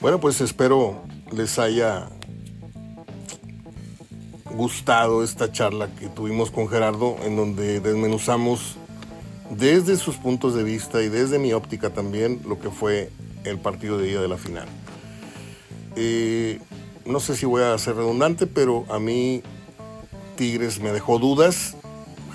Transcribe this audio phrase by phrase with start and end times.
[0.00, 1.02] Bueno, pues espero
[1.32, 2.08] les haya
[4.54, 8.76] gustado esta charla que tuvimos con Gerardo, en donde desmenuzamos
[9.50, 13.10] desde sus puntos de vista y desde mi óptica también lo que fue
[13.42, 14.68] el partido de día de la final.
[15.96, 16.60] Eh,
[17.04, 19.42] no sé si voy a ser redundante, pero a mí
[20.36, 21.76] Tigres me dejó dudas.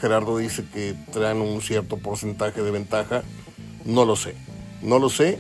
[0.02, 3.23] Gerardo dice que traen un cierto porcentaje de ventaja.
[3.86, 4.36] No lo sé.
[4.82, 5.39] No lo sé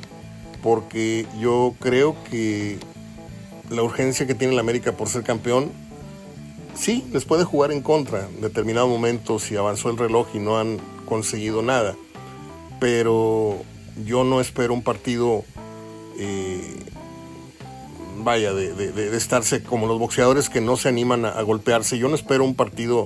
[0.63, 2.79] porque yo creo que
[3.69, 5.71] la urgencia que tiene la América por ser campeón,
[6.73, 10.57] sí, les puede jugar en contra en determinado momento si avanzó el reloj y no
[10.57, 11.95] han conseguido nada.
[12.79, 13.61] Pero
[14.05, 15.43] yo no espero un partido,
[16.17, 16.79] eh,
[18.19, 21.97] vaya, de, estarse como los boxeadores que no se animan a, golpearse.
[21.97, 23.05] Yo no espero un partido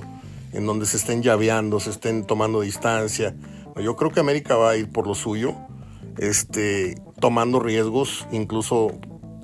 [0.52, 3.34] en donde se estén llaveando, se estén tomando distancia.
[3.82, 5.54] Yo creo que América va a ir por lo suyo,
[6.18, 8.92] este, tomando riesgos, incluso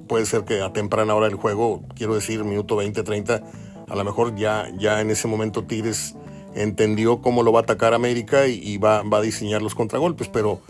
[0.09, 3.43] puede ser que a temprana hora del juego, quiero decir, minuto 20, 30,
[3.89, 6.15] a lo mejor ya, ya en ese momento Tigres
[6.55, 10.61] entendió cómo lo va a atacar América y, va, va, a diseñar los contragolpes, pero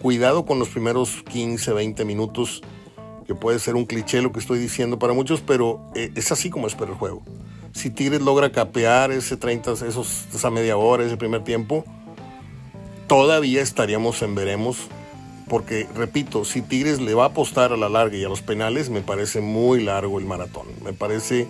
[0.00, 2.62] cuidado con los primeros 15, 20 minutos,
[3.26, 6.50] que puede ser un cliché lo que estoy diciendo para muchos, pero eh, es así
[6.50, 7.22] como espero el juego.
[7.72, 11.84] Si Tigres logra capear ese 30, esos, esa media hora, ese primer tiempo,
[13.06, 14.88] todavía estaríamos en veremos,
[15.48, 18.90] porque repito, si Tigres le va a apostar a la larga y a los penales,
[18.90, 20.66] me parece muy largo el maratón.
[20.82, 21.46] Me parece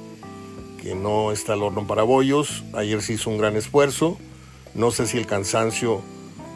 [0.80, 2.64] que no está el horno para bollos.
[2.74, 4.18] Ayer se hizo un gran esfuerzo.
[4.74, 6.02] No sé si el cansancio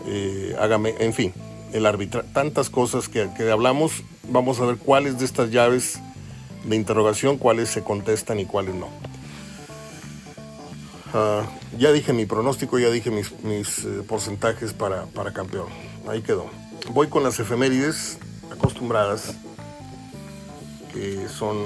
[0.06, 1.32] eh, hágame, en fin,
[1.72, 4.02] el arbitra, tantas cosas que, hablamos.
[4.28, 6.00] Vamos a ver cuáles de estas llaves
[6.64, 8.88] de interrogación, cuáles se contestan y cuáles no.
[11.14, 11.42] Ah,
[11.78, 13.32] ya dije mi pronóstico, ya dije mis,
[13.84, 15.68] eh, porcentajes para, para campeón.
[16.08, 16.50] Ahí quedó.
[16.90, 18.18] Voy con las efemérides
[18.50, 19.34] acostumbradas,
[20.92, 21.56] que son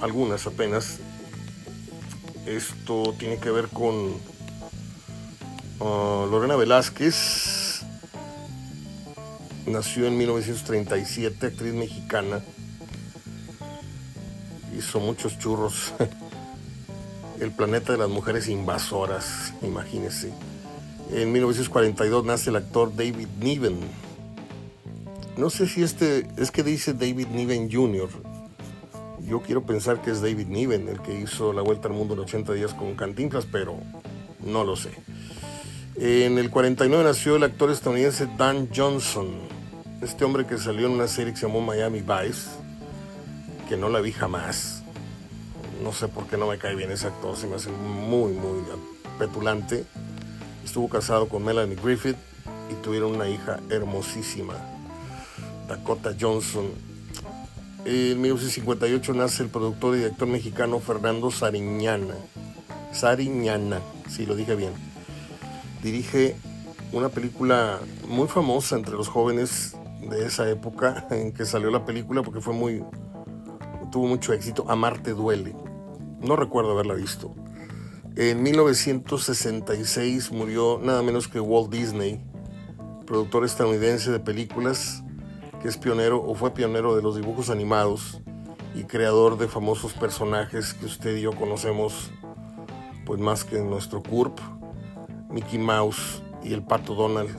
[0.00, 0.98] algunas apenas.
[2.46, 4.16] Esto tiene que ver con
[5.80, 7.82] ah, Lorena Velázquez.
[9.66, 12.42] Nació en 1937, actriz mexicana.
[14.76, 15.92] Hizo muchos churros.
[17.40, 20.32] El planeta de las mujeres invasoras, imagínese.
[21.10, 23.80] En 1942 nace el actor David Niven.
[25.36, 28.08] No sé si este es que dice David Niven Jr.
[29.20, 32.20] Yo quiero pensar que es David Niven el que hizo la vuelta al mundo en
[32.20, 33.78] 80 días con Cantinflas, pero
[34.44, 34.90] no lo sé.
[35.96, 39.28] En el 49 nació el actor estadounidense Dan Johnson,
[40.02, 42.50] este hombre que salió en una serie que se llamó Miami Vice,
[43.68, 44.82] que no la vi jamás.
[45.82, 48.62] No sé por qué no me cae bien ese actor, se me hace muy, muy
[49.18, 49.84] petulante.
[50.64, 52.16] Estuvo casado con Melanie Griffith
[52.70, 54.54] y tuvieron una hija hermosísima,
[55.72, 56.66] Dakota Johnson
[57.84, 62.14] en 1958 nace el productor y director mexicano Fernando Sariñana.
[62.92, 64.72] Sariñana, si lo dije bien.
[65.82, 66.36] Dirige
[66.92, 69.76] una película muy famosa entre los jóvenes
[70.08, 72.84] de esa época en que salió la película porque fue muy
[73.90, 74.64] tuvo mucho éxito.
[74.68, 75.56] Amarte duele.
[76.20, 77.34] No recuerdo haberla visto.
[78.14, 82.20] En 1966 murió nada menos que Walt Disney,
[83.06, 85.02] productor estadounidense de películas
[85.62, 88.20] que es pionero o fue pionero de los dibujos animados
[88.74, 92.10] y creador de famosos personajes que usted y yo conocemos,
[93.06, 94.40] pues más que nuestro CURP,
[95.30, 97.30] Mickey Mouse y el Pato Donald.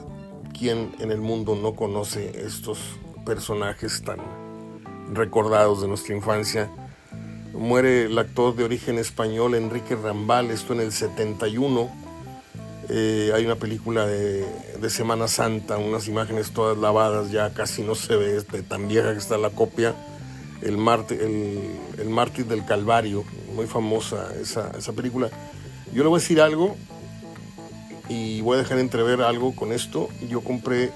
[0.58, 2.78] ¿Quién en el mundo no conoce estos
[3.26, 4.20] personajes tan
[5.12, 6.70] recordados de nuestra infancia?
[7.52, 12.03] Muere el actor de origen español Enrique Rambal, esto en el 71
[12.88, 14.44] eh, hay una película de,
[14.88, 19.18] Semana Santa, unas imágenes todas lavadas, ya casi no se ve este, tan vieja que
[19.18, 19.94] está la copia.
[20.60, 23.24] El, mártir, el, mártir del Calvario,
[23.54, 25.30] muy famosa esa, esa película.
[25.92, 26.76] Yo le voy a decir algo
[28.08, 30.08] y voy a dejar entrever algo con esto.
[30.28, 30.92] Yo compré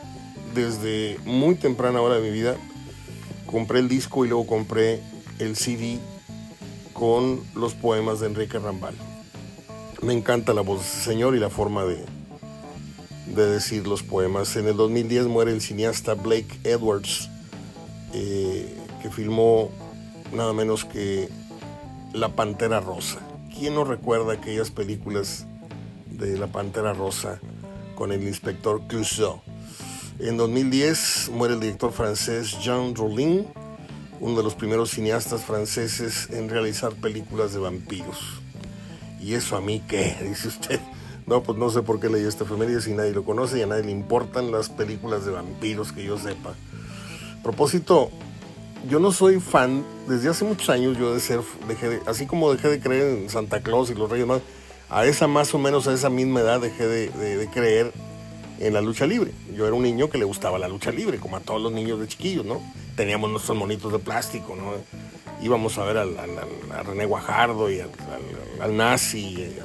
[0.54, 2.56] desde muy temprana hora de mi vida,
[3.46, 5.00] compré el disco y luego compré
[5.38, 5.98] el CD
[6.92, 8.94] con los poemas de Enrique Rambal.
[10.00, 12.04] Me encanta la voz de señor y la forma de,
[13.34, 14.54] de decir los poemas.
[14.54, 17.28] En el 2010 muere el cineasta Blake Edwards,
[18.14, 19.72] eh, que filmó
[20.32, 21.28] nada menos que
[22.12, 23.18] La Pantera Rosa.
[23.52, 25.46] ¿Quién no recuerda aquellas películas
[26.06, 27.40] de La Pantera Rosa
[27.96, 29.42] con el inspector Clouseau?
[30.20, 33.46] En 2010 muere el director francés Jean Rollin,
[34.20, 38.42] uno de los primeros cineastas franceses en realizar películas de vampiros.
[39.20, 40.16] ¿Y eso a mí qué?
[40.22, 40.80] Dice usted.
[41.26, 43.66] No, pues no sé por qué leí esta efeméride si nadie lo conoce y a
[43.66, 46.54] nadie le importan las películas de vampiros que yo sepa.
[47.38, 48.10] A propósito,
[48.88, 52.52] yo no soy fan, desde hace muchos años yo de ser, dejé de, así como
[52.52, 54.40] dejé de creer en Santa Claus y los Reyes más,
[54.88, 57.92] a esa más o menos a esa misma edad dejé de, creer
[58.58, 59.32] en la lucha libre.
[59.54, 62.00] Yo era un niño que le gustaba la lucha libre, como a todos los niños
[62.00, 62.60] de chiquillos, ¿no?
[62.96, 64.72] Teníamos nuestros monitos de plástico, ¿no?
[65.40, 69.62] Íbamos a ver al, a René Guajardo y al, Nazi, eh,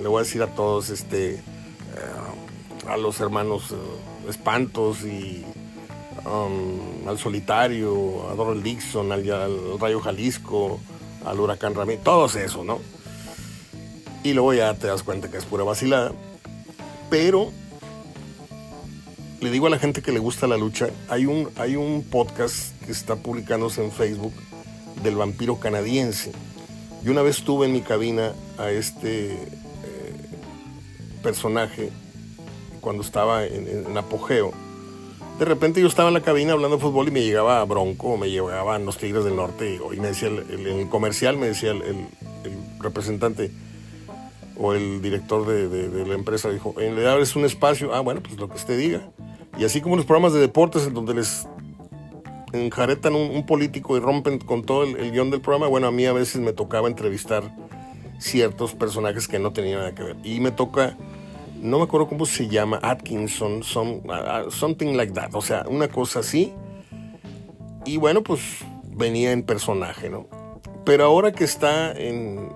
[0.00, 1.40] le voy a decir a todos, este, eh,
[2.88, 5.44] a los hermanos eh, Espantos y
[6.24, 10.80] um, al Solitario, a Dorrell Dixon, al, Rayo Jalisco,
[11.24, 12.78] al Huracán Ramírez, todos eso, ¿no?
[14.22, 16.12] Y luego ya te das cuenta que es pura vacilada.
[17.08, 17.50] Pero
[19.40, 22.78] le digo a la gente que le gusta la lucha, hay un, hay un podcast
[22.84, 24.34] que está publicándose en Facebook
[25.02, 26.32] del vampiro canadiense.
[27.04, 29.38] Y una vez tuve en mi cabina a este eh,
[31.22, 31.90] personaje
[32.80, 34.52] cuando estaba en, apogeo.
[35.38, 38.30] De repente yo estaba en la cabina hablando de fútbol y me llegaba Bronco, me
[38.30, 42.06] llegaban los Tigres del Norte y, me decía el, el, comercial, me decía el,
[42.78, 43.50] representante
[44.58, 48.48] o el director de, la empresa, dijo, le abres un espacio, ah, bueno, pues lo
[48.48, 49.02] que usted diga.
[49.58, 51.46] Y así como los programas de deportes en donde les
[52.52, 56.06] enjaretan un, político y rompen con todo el, el, guion del programa, bueno, a mí
[56.06, 57.54] a veces me tocaba entrevistar
[58.18, 60.16] ciertos personajes que no tenían nada que ver.
[60.24, 60.96] Y me toca
[61.62, 66.52] no me acuerdo cómo se llama, Atkinson, something like that, o sea, una cosa así.
[67.84, 68.40] Y bueno, pues
[68.84, 70.26] venía en personaje, ¿no?
[70.84, 72.50] Pero ahora que está en,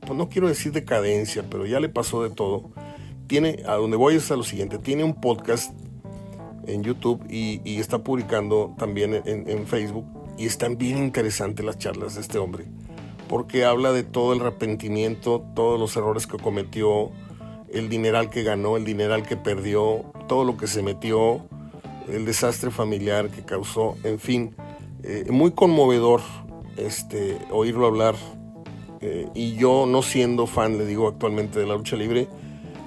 [0.00, 2.70] pues no quiero decir decadencia, pero ya le pasó de todo,
[3.26, 5.72] tiene, a donde voy es a lo siguiente, tiene un podcast
[6.66, 10.06] en YouTube y, está publicando también en, en Facebook
[10.38, 12.66] y están bien interesantes las charlas de este hombre,
[13.28, 17.10] porque habla de todo el arrepentimiento, todos los errores que cometió,
[17.72, 21.46] el dineral que ganó, el dineral que perdió, todo lo que se metió,
[22.08, 24.54] el desastre familiar que causó, en fin,
[25.02, 26.20] eh, muy conmovedor
[26.76, 28.14] este, oírlo hablar.
[29.00, 32.28] Eh, y yo, no siendo fan, le digo actualmente de la lucha libre,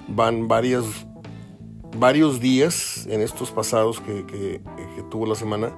[0.07, 0.85] van varias,
[1.97, 4.62] varios días en estos pasados que,
[5.09, 5.75] tuvo la semana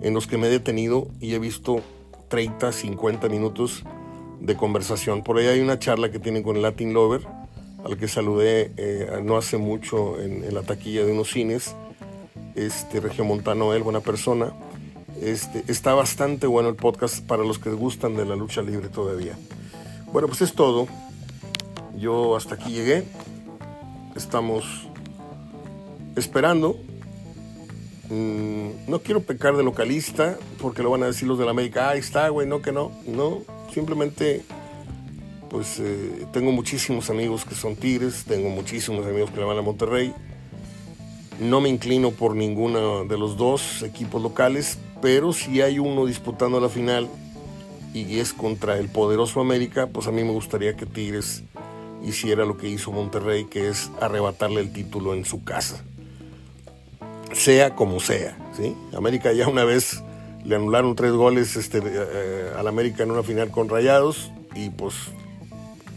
[0.00, 1.82] en los que me he detenido y he visto
[2.28, 3.84] 30, 50 minutos
[4.40, 5.22] de conversación.
[5.22, 7.26] Por ahí hay una charla que tienen con Latin Lover
[7.84, 11.74] al que saludé eh, no hace mucho en, la taquilla de unos cines,
[12.54, 14.52] este Montano, él, buena persona.
[15.20, 19.36] Este, está bastante bueno el podcast para los que gustan de la lucha libre todavía.
[20.12, 20.88] Bueno, pues es todo.
[21.96, 23.04] Yo hasta aquí llegué.
[24.16, 24.89] Estamos
[26.16, 26.78] esperando.
[28.08, 31.90] Mm, no quiero pecar de localista porque lo van a decir los de la América.
[31.90, 32.92] Ahí está, güey, no que no.
[33.06, 33.42] No,
[33.72, 34.42] simplemente
[35.50, 39.62] pues eh, tengo muchísimos amigos que son Tigres, tengo muchísimos amigos que le van a
[39.62, 40.14] Monterrey.
[41.40, 46.60] No me inclino por ninguno de los dos equipos locales, pero si hay uno disputando
[46.60, 47.08] la final
[47.92, 51.42] y es contra el poderoso América, pues a mí me gustaría que Tigres
[52.04, 55.82] hiciera lo que hizo Monterrey, que es arrebatarle el título en su casa.
[57.32, 58.76] Sea como sea, ¿sí?
[58.96, 60.02] América ya una vez
[60.44, 64.70] le anularon tres goles este, eh, eh, al América en una final con Rayados y
[64.70, 64.94] pues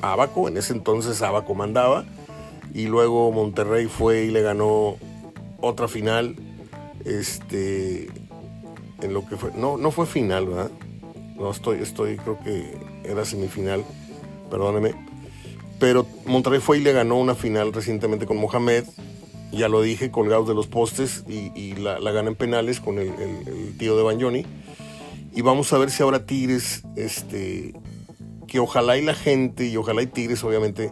[0.02, 2.06] Abaco, en ese entonces Abaco mandaba,
[2.74, 4.98] y luego Monterrey fue y le ganó
[5.62, 6.36] otra final,
[7.06, 8.10] este,
[9.02, 10.72] en lo que fue, no, no fue final, ¿verdad?
[11.36, 13.86] No, estoy, estoy, creo que era semifinal,
[14.52, 14.94] perdóneme,
[15.80, 18.84] pero Monterrey fue y le ganó una final recientemente con Mohamed,
[19.58, 23.12] ya lo dije, colgados de los postes y, la, la, gana en penales con el,
[23.78, 24.46] tío de Bagnoni.
[25.36, 27.74] Y vamos a ver si ahora Tigres este,
[28.48, 30.92] que ojalá y la gente y ojalá y Tigres obviamente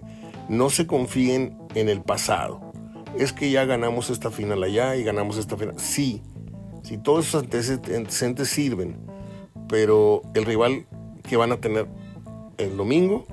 [0.49, 2.71] no se confíen en el pasado.
[3.17, 5.75] Es que ya ganamos esta final allá y ganamos esta final.
[5.77, 6.21] Sí,
[6.83, 8.97] sí, todos esos antecedentes sirven,
[9.67, 10.85] pero el rival
[11.27, 11.87] que van a tener
[12.57, 13.25] el domingo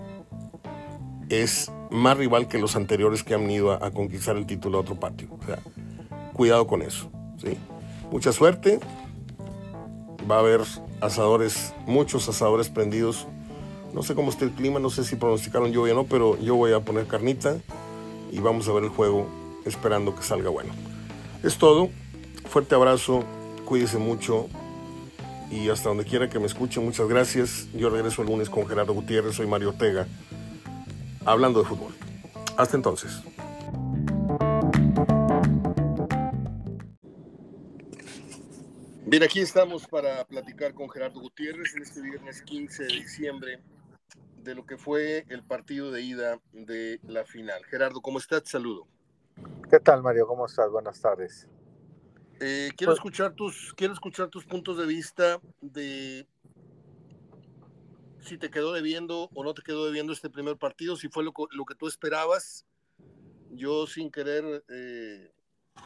[1.29, 4.95] es más rival que los anteriores que han ido a, conquistar el título a otro
[4.97, 5.29] patio.
[5.31, 5.59] O sea,
[6.33, 7.11] cuidado con eso.
[7.37, 7.57] ¿sí?
[8.11, 8.81] Mucha suerte.
[10.31, 10.61] Va a haber
[11.01, 13.27] asadores, muchos asadores prendidos
[13.93, 16.55] no sé cómo está el clima, no sé si pronosticaron lluvia o no, pero yo
[16.57, 17.57] voy a poner carnita
[18.31, 19.27] y vamos a ver el juego
[19.65, 20.73] esperando que salga bueno.
[21.43, 21.89] Es todo.
[22.49, 23.25] Fuerte abrazo,
[23.65, 24.49] cuídese mucho
[25.51, 27.69] y hasta donde quiera que me escuchen, muchas gracias.
[27.75, 30.07] Yo regreso el lunes con Gerardo Gutiérrez, soy Mario Ortega,
[31.29, 31.95] hablando de fútbol.
[32.57, 33.23] Hasta entonces.
[39.05, 43.61] Bien, aquí estamos para platicar con Gerardo Gutiérrez en este viernes 15 de diciembre
[44.43, 47.65] de lo que fue el partido de ida de la final.
[47.67, 48.43] Gerardo, ¿cómo estás?
[48.47, 48.87] Saludo.
[49.71, 50.27] ¿Qué tal, Mario?
[50.27, 50.71] ¿Cómo estás?
[50.71, 51.47] Buenas tardes.
[52.41, 56.27] Eh, quiero pues escuchar tus, quiero escuchar tus puntos de vista de
[58.29, 61.33] si te quedó debiendo o no te quedó debiendo este primer partido, si fue lo,
[61.33, 62.67] que tú esperabas.
[63.51, 65.33] Yo sin querer eh,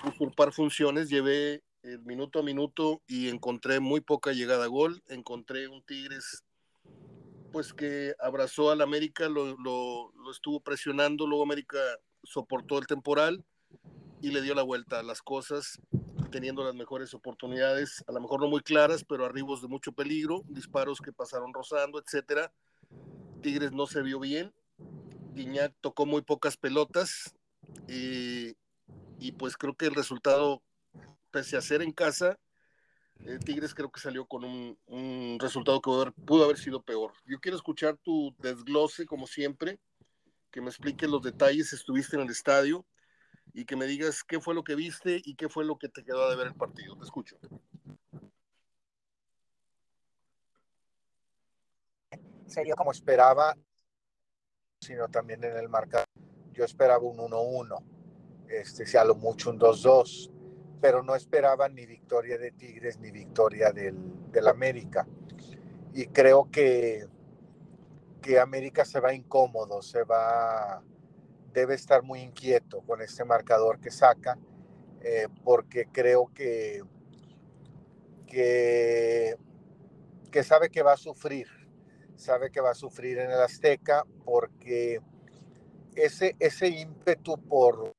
[0.05, 5.03] usurpar funciones, llevé el minuto a minuto y encontré muy poca llegada a gol.
[5.09, 6.45] Encontré un Tigres
[7.53, 11.79] pues que abrazó al América, lo, lo, lo estuvo presionando, luego América
[12.25, 13.45] soportó el temporal
[14.23, 15.79] y le dio la vuelta a las cosas,
[16.33, 20.43] teniendo las mejores oportunidades, a lo mejor no muy claras, pero arribos de mucho peligro,
[20.49, 22.53] disparos que pasaron rozando, etcétera.
[23.43, 24.53] Tigres no se vio bien,
[25.35, 27.35] Guiñac tocó muy pocas pelotas
[27.87, 28.55] y,
[29.39, 30.63] pues creo que el resultado,
[31.31, 32.39] pese a ser en casa,
[33.21, 36.83] eh, Tigres creo que salió con un, un resultado que pudo haber, pudo haber sido
[36.83, 37.13] peor.
[37.27, 39.79] Yo quiero escuchar tu desglose, como siempre,
[40.51, 42.85] que me expliques los detalles, estuviste en el estadio,
[43.55, 46.05] y que me digas qué fue lo que viste y qué fue lo que te
[46.05, 46.97] quedó de ver el partido.
[46.97, 47.37] Te escucho.
[52.47, 53.57] Serio como esperaba,
[54.81, 56.07] sino también en el marcador.
[56.53, 57.83] Yo esperaba un 1-1,
[58.49, 60.31] este, sea lo mucho un 2-2,
[60.81, 63.97] pero no esperaba ni victoria de Tigres ni victoria del,
[64.31, 65.07] del América.
[65.95, 67.07] Y creo que,
[68.21, 70.83] que América se va incómodo, se va
[71.53, 74.39] debe estar muy inquieto con este marcador que saca,
[75.01, 76.83] eh, porque creo que,
[78.27, 79.37] que,
[80.31, 81.49] que sabe que va a sufrir,
[82.17, 85.01] sabe que va a sufrir en el Azteca, porque
[85.95, 87.93] ese, ese ímpetu por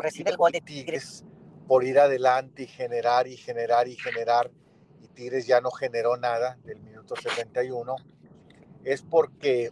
[0.00, 1.24] recibir el gol de Tigres,
[1.66, 4.50] por ir adelante y generar y generar y generar,
[5.00, 7.96] y Tigres ya no generó nada del minuto 71,
[8.84, 9.70] es porque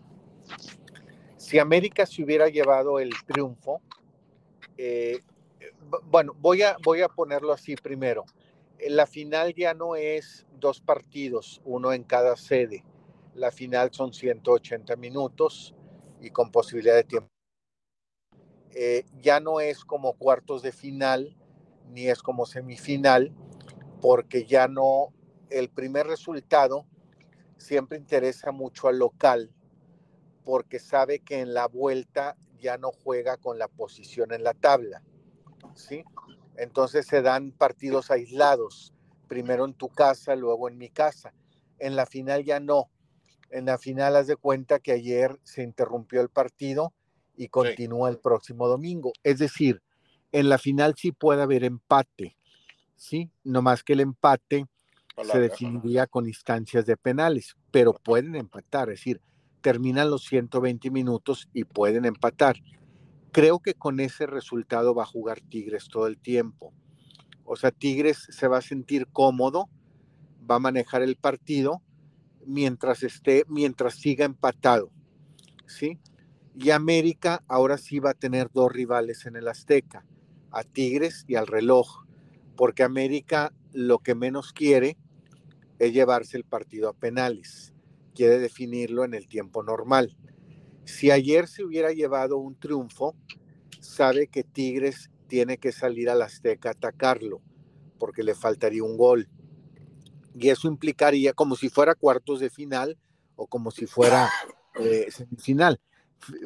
[1.41, 3.81] si América se hubiera llevado el triunfo,
[4.77, 5.23] eh,
[6.05, 8.27] bueno, voy a, voy a ponerlo así primero.
[8.89, 12.85] La final ya no es dos partidos, uno en cada sede.
[13.35, 15.75] La final son 180 minutos
[16.21, 17.31] y con posibilidad de tiempo.
[18.75, 21.35] Eh, ya no es como cuartos de final,
[21.91, 23.33] ni es como semifinal,
[24.03, 25.15] porque ya no,
[25.49, 26.85] el primer resultado
[27.57, 29.55] siempre interesa mucho al local
[30.45, 35.03] porque sabe que en la vuelta ya no juega con la posición en la tabla.
[35.75, 36.05] ¿sí?
[36.57, 38.93] Entonces se dan partidos aislados,
[39.29, 41.33] primero en tu casa, luego en mi casa.
[41.79, 42.91] En la final ya no.
[43.51, 46.93] En la final haz de cuenta que ayer se interrumpió el partido
[47.37, 49.13] y continúa el próximo domingo.
[49.23, 49.83] Es decir,
[50.33, 52.37] en la final sí puede haber empate,
[52.97, 53.31] ¿sí?
[53.43, 54.67] No más que el empate
[55.25, 59.21] se definiría con instancias de penales, pero pueden empatar, es decir,
[59.61, 62.57] terminan los 120 minutos y pueden empatar.
[63.33, 66.73] Creo que con ese resultado va a jugar Tigres todo el tiempo.
[67.45, 69.69] O sea, Tigres se va a sentir cómodo,
[70.51, 71.83] va a manejar el partido
[72.47, 74.91] mientras esté, mientras siga empatado.
[75.67, 75.99] ¿Sí?
[76.57, 80.05] Y América ahora sí va a tener dos rivales en el Azteca,
[80.51, 82.05] a Tigres y al reloj,
[82.57, 84.97] porque América lo que menos quiere
[85.79, 87.70] es llevarse el partido a penales
[88.21, 90.15] quiere definirlo en el tiempo normal.
[90.85, 93.17] Si ayer se hubiera llevado un triunfo,
[93.81, 97.41] sabe que Tigres tiene que salir al Azteca a atacarlo,
[97.99, 99.31] porque le faltaría un gol.
[100.35, 102.99] Y eso implicaría como si fuera cuartos de final
[103.37, 104.29] o como si fuera
[104.75, 105.81] eh, semifinal.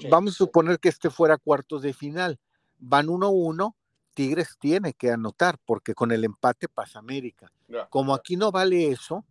[0.09, 2.39] Vamos a suponer que este fuera cuartos de final.
[2.79, 3.75] Van 1-1,
[4.15, 7.51] Tigres tiene que anotar, porque con el empate pasa América.
[7.91, 9.25] Como aquí no vale eso,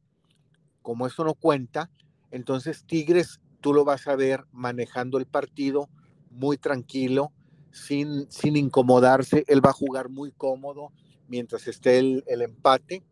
[0.81, 1.89] como eso no cuenta,
[2.33, 5.87] entonces Tigres, tú lo vas a ver manejando el partido
[6.31, 7.31] muy tranquilo,
[7.71, 9.45] sin, sin incomodarse.
[9.47, 10.91] Él va a jugar muy cómodo
[11.27, 13.03] mientras esté el, empate.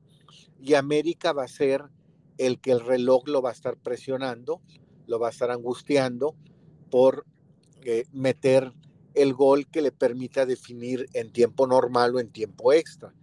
[0.59, 1.83] Y América va a ser
[2.39, 4.59] el que el reloj lo va a estar presionando,
[5.05, 6.35] lo va a estar angustiando
[6.89, 7.27] por
[7.83, 8.73] eh, meter
[9.13, 13.13] el gol que le permita definir en tiempo normal o en tiempo extra.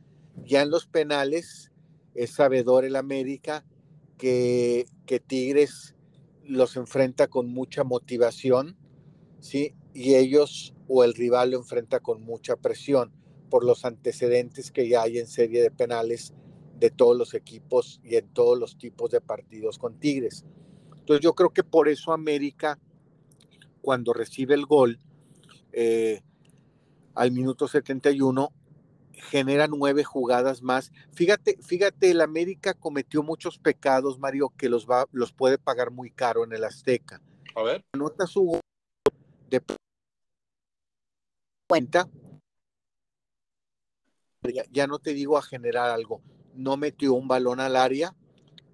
[0.44, 1.72] Ya en los penales
[2.14, 3.64] es sabedor el América
[4.18, 4.87] que,
[5.26, 5.94] Tigres
[6.44, 8.76] los enfrenta con mucha motivación,
[9.40, 9.75] ¿sí?
[9.94, 13.12] Y ellos o el rival lo enfrenta con mucha presión
[13.48, 16.34] por los antecedentes que ya hay en serie de penales
[16.78, 20.44] de todos los equipos y en todos los tipos de partidos con Tigres.
[20.98, 22.78] Entonces yo creo que por eso América,
[23.80, 25.00] cuando recibe el gol
[25.72, 26.20] eh,
[27.14, 28.52] al minuto 71,
[29.20, 30.92] genera nueve jugadas más.
[31.12, 36.10] Fíjate, fíjate, el América cometió muchos pecados, Mario, que los va, los puede pagar muy
[36.10, 37.20] caro en el Azteca.
[37.54, 37.84] A ver.
[37.92, 38.60] Anota su
[39.50, 39.62] de
[41.68, 42.08] cuenta
[44.70, 46.22] ya no te digo a generar algo,
[46.54, 48.14] no metió un balón al área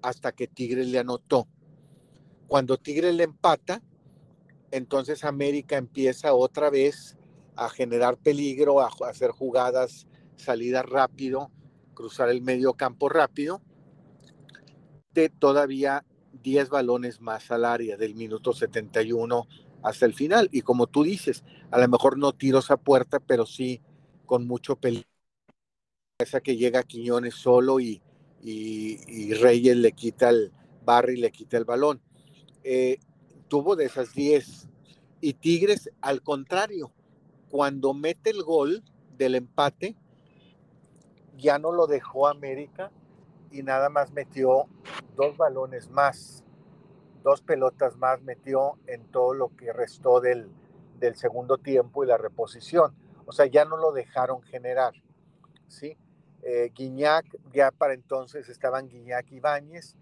[0.02, 1.48] hasta que Tigres le anotó.
[2.46, 3.82] Cuando Tigres le empata,
[4.70, 7.16] entonces América empieza otra vez
[7.56, 11.50] a generar peligro, a hacer jugadas, salidas rápido,
[11.94, 13.62] cruzar el medio campo rápido,
[15.12, 16.04] de todavía
[16.42, 19.46] 10 balones más al área del minuto 71
[19.82, 20.48] hasta el final.
[20.52, 23.80] Y como tú dices, a lo mejor no tiros a puerta, pero sí
[24.26, 25.08] con mucho peligro.
[26.18, 28.02] Esa que llega Quiñones solo y,
[28.42, 30.52] y, Reyes le quita el
[30.84, 32.00] Barry le quita el balón.
[32.62, 32.98] Eh,
[33.48, 34.68] tuvo de esas 10.
[35.20, 36.92] Y Tigres, al contrario,
[37.48, 38.82] cuando mete el gol
[39.16, 39.96] del empate,
[41.36, 42.90] ya no lo dejó América
[43.50, 44.66] y nada más metió
[45.16, 46.44] dos balones más,
[47.22, 50.50] dos pelotas más metió en todo lo que restó del,
[50.98, 52.94] del segundo tiempo y la reposición.
[53.26, 54.94] O sea, ya no lo dejaron generar.
[55.68, 55.96] ¿sí?
[56.42, 59.96] Eh, Guiñac, ya para entonces estaban Guiñac y Báñez.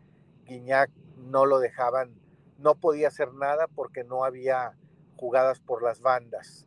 [0.46, 2.14] Guiñac no lo dejaban,
[2.58, 4.76] no podía hacer nada porque no había
[5.16, 6.66] jugadas por las bandas.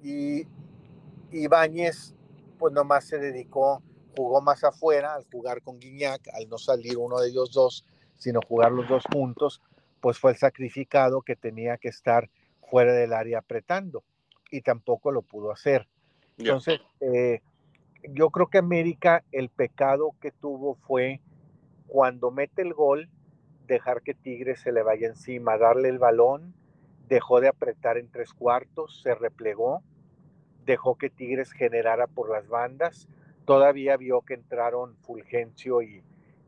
[0.00, 0.46] Y
[1.32, 2.14] Ibáñez,
[2.58, 3.82] pues nomás se dedicó
[4.18, 7.84] jugó más afuera al jugar con Guiñac, al no salir uno de ellos dos,
[8.16, 9.62] sino jugar los dos juntos,
[10.00, 12.28] pues fue el sacrificado que tenía que estar
[12.68, 14.02] fuera del área apretando
[14.50, 15.86] y tampoco lo pudo hacer.
[16.36, 17.42] Entonces, eh,
[18.12, 21.20] yo creo que América, el pecado que tuvo fue
[21.86, 23.08] cuando mete el gol,
[23.68, 26.54] dejar que Tigres se le vaya encima, darle el balón,
[27.06, 29.84] dejó de apretar en tres cuartos, se replegó,
[30.64, 33.06] dejó que Tigres generara por las bandas
[33.48, 36.02] todavía vio que entraron Fulgencio y,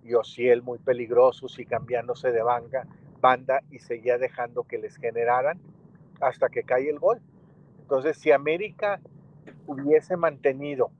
[0.04, 2.86] y Ociel muy peligrosos y cambiándose de banda,
[3.22, 5.58] banda y seguía dejando que les generaran
[6.20, 7.22] hasta que cae el gol.
[7.80, 9.00] Entonces, si América
[9.66, 10.90] hubiese mantenido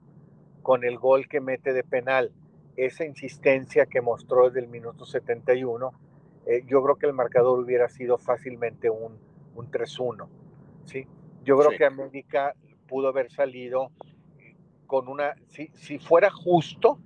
[0.63, 2.31] con el gol que mete de penal
[2.77, 5.91] esa insistencia que mostró desde el minuto 71,
[6.47, 9.19] eh, yo creo que el marcador hubiera sido fácilmente un,
[9.53, 10.27] un 3-1.
[10.85, 11.05] ¿sí?
[11.43, 12.55] Yo creo que América
[12.87, 13.91] pudo haber salido
[14.91, 16.99] con una, si, si fuera justo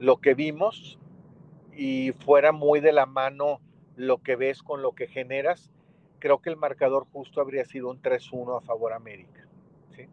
[0.00, 0.98] lo que vimos
[1.72, 3.60] y fuera muy de la mano
[3.94, 5.70] lo que ves con lo que generas,
[6.18, 9.46] creo que el marcador justo habría sido un 3-1 a favor América.
[9.94, 10.08] ¿sí?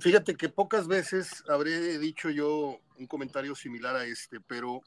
[0.00, 4.82] Fíjate que pocas veces habré dicho yo un comentario similar a este, pero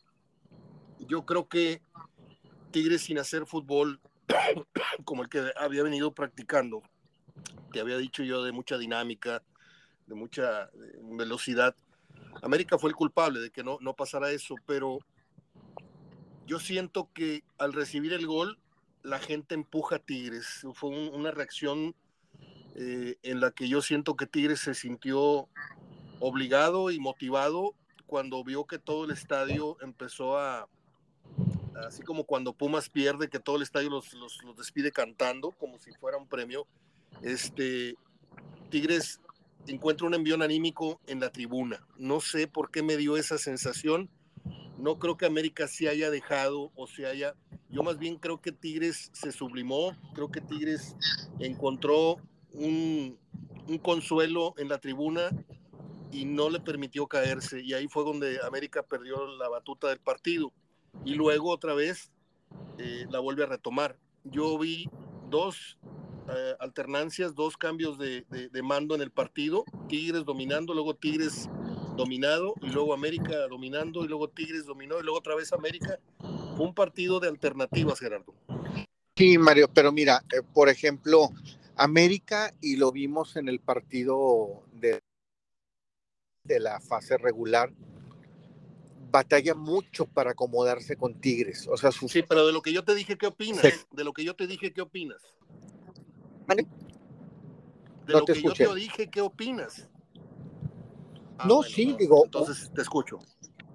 [1.07, 1.81] yo creo que
[2.69, 3.99] Tigres sin hacer fútbol
[5.05, 6.83] como el que había venido practicando,
[7.73, 9.41] te había dicho yo de mucha dinámica,
[10.09, 10.69] de mucha
[11.01, 11.75] velocidad.
[12.41, 14.99] América fue el culpable de que no, no pasara eso, pero
[16.45, 18.57] yo siento que al recibir el gol,
[19.03, 20.65] la gente empuja a Tigres.
[20.73, 21.95] Fue una reacción
[22.75, 25.47] eh, en la que yo siento que Tigres se sintió
[26.19, 27.75] obligado y motivado
[28.07, 30.67] cuando vio que todo el estadio empezó a,
[31.85, 35.77] así como cuando Pumas pierde, que todo el estadio los, los, los despide cantando como
[35.77, 36.65] si fuera un premio.
[37.21, 37.95] Este,
[38.69, 39.19] Tigres
[39.67, 41.85] encuentro un envío anímico en la tribuna.
[41.97, 44.09] No sé por qué me dio esa sensación.
[44.77, 47.35] No creo que América se haya dejado o se haya...
[47.69, 50.95] Yo más bien creo que Tigres se sublimó, creo que Tigres
[51.39, 52.17] encontró
[52.51, 53.19] un,
[53.67, 55.29] un consuelo en la tribuna
[56.11, 57.61] y no le permitió caerse.
[57.61, 60.51] Y ahí fue donde América perdió la batuta del partido.
[61.05, 62.11] Y luego otra vez
[62.77, 63.97] eh, la vuelve a retomar.
[64.23, 64.89] Yo vi
[65.29, 65.77] dos
[66.31, 68.25] eh, alternancias, dos cambios de,
[68.63, 71.49] mando en el partido, Tigres dominando, luego Tigres
[71.95, 75.99] dominado, y luego América dominando, y luego Tigres dominó, y luego otra vez América.
[76.19, 78.33] Fue un partido de alternativas, Gerardo.
[79.15, 81.29] Sí, Mario, pero mira, eh, por ejemplo,
[81.75, 84.99] América, y lo vimos en el partido de,
[86.43, 87.71] de la fase regular,
[89.11, 91.67] batalla mucho para acomodarse con Tigres.
[91.67, 93.87] O sea, Sí, pero de lo que yo te dije, ¿qué opinas?
[93.91, 95.21] De lo que yo te dije, ¿qué opinas?
[96.57, 99.87] De lo que yo te dije, ¿qué opinas?
[101.37, 102.25] Ah, no, sí, digo.
[102.25, 103.19] Entonces te escucho.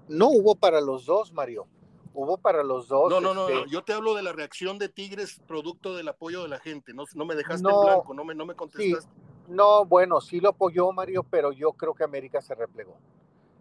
[0.08, 1.66] No hubo para los dos, Mario.
[2.12, 3.10] Hubo para los dos.
[3.10, 6.42] No, no, no, este yo te hablo de la reacción de Tigres producto del apoyo
[6.42, 6.92] de la gente.
[6.92, 9.10] No, no me dejaste en blanco, no me, no me contestaste.
[9.48, 12.96] no, bueno, sí lo apoyó Mario, pero yo creo que América se replegó.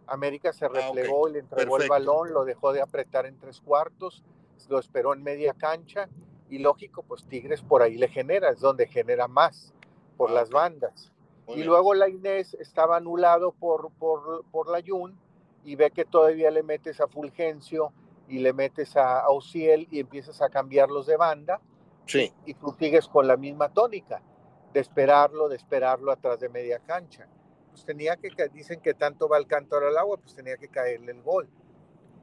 [0.05, 4.23] América se ah, replegó, le entregó el balón, lo dejó de apretar en tres cuartos,
[4.69, 6.09] lo esperó en media cancha
[6.53, 9.73] y lógico, pues Tigres por ahí le genera, es donde genera más,
[10.17, 11.11] por las bandas.
[11.47, 15.17] y luego la Inés estaba anulado por, por, por la Jun
[15.63, 17.91] y ve que todavía le metes a Fulgencio
[18.27, 21.59] y le metes a, a y empiezas a cambiarlos de banda.
[22.05, 22.31] Sí.
[22.45, 24.21] Y tú sigues con la misma tónica,
[24.73, 27.27] de esperarlo, de esperarlo atrás de media cancha.
[27.71, 31.13] pues tenía que, dicen que tanto va el cántaro al agua, pues tenía que caerle
[31.13, 31.49] el gol.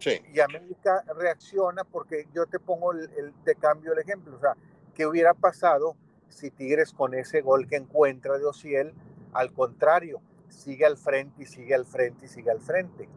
[0.00, 0.20] Sí.
[0.32, 4.56] Y América reacciona porque yo te pongo el, el, te cambio el ejemplo, o sea,
[4.94, 5.94] ¿qué hubiera pasado
[6.28, 8.94] si Tigres con ese gol que encuentra de Ociel,
[9.32, 13.08] al contrario, sigue al frente y sigue al frente y sigue al frente?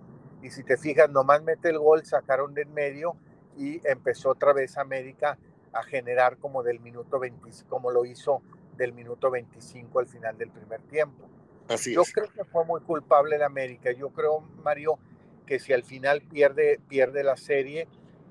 [0.43, 3.15] Y si te fijas, nomás mete el gol, sacaron de en medio
[3.57, 5.37] y empezó otra vez América
[5.71, 8.41] a generar como del minuto 20, como lo hizo
[8.75, 11.29] del minuto 25 al final del primer tiempo.
[11.69, 12.13] Así Yo es.
[12.13, 13.91] creo que fue muy culpable el América.
[13.91, 14.99] Yo creo, Mario,
[15.45, 17.87] que si al final pierde, pierde la serie,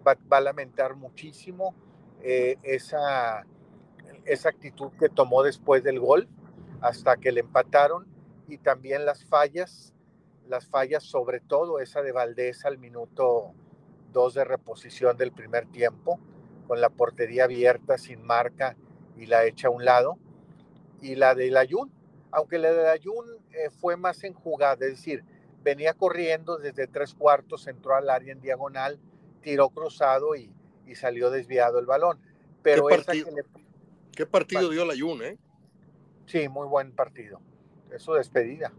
[0.07, 1.75] va, va a lamentar muchísimo
[2.23, 3.45] eh, esa,
[4.25, 6.29] esa actitud que tomó después del gol
[6.81, 8.07] hasta que le empataron
[8.49, 9.93] y también las fallas,
[10.49, 13.55] las fallas sobre todo esa de Valdés al minuto
[14.13, 16.21] 2 de reposición del primer tiempo,
[16.69, 18.77] con la portería abierta, sin marca
[19.17, 20.19] y la echa a un lado,
[21.01, 21.91] y la de Layún,
[22.31, 25.25] aunque la de Layún eh, fue más en jugada, es decir,
[25.63, 28.99] venía corriendo desde tres cuartos, entró al área en diagonal,
[29.43, 30.53] tiró cruzado y,
[30.87, 32.19] y salió desviado el balón.
[32.63, 33.45] Pero ¿Qué partido, le...
[34.13, 35.39] ¿qué partido dio la Jun, eh?
[36.27, 37.41] Sí, muy buen partido.
[37.91, 38.73] Es su despedida.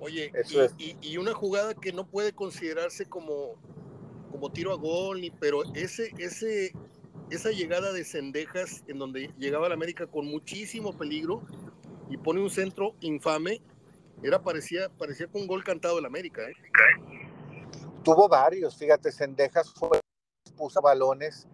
[0.00, 0.74] Oye, Eso y, es.
[0.78, 3.56] y- y una jugada que no puede considerarse como,
[4.30, 6.72] como tiro a gol, ni, pero ese, ese,
[7.30, 11.42] esa llegada de Cendejas en donde llegaba la América con muchísimo peligro
[12.08, 13.60] y pone un centro infame,
[14.22, 16.54] era parecía, parecía con un gol cantado del América, ¿eh?
[18.02, 20.00] Tuvo varios, fíjate, Sendejas fue,
[20.56, 21.46] puso balones,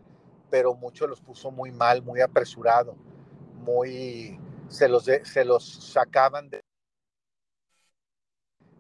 [0.50, 2.96] pero muchos los puso muy mal, muy apresurado,
[3.56, 6.60] muy, se los, de- se los sacaban de...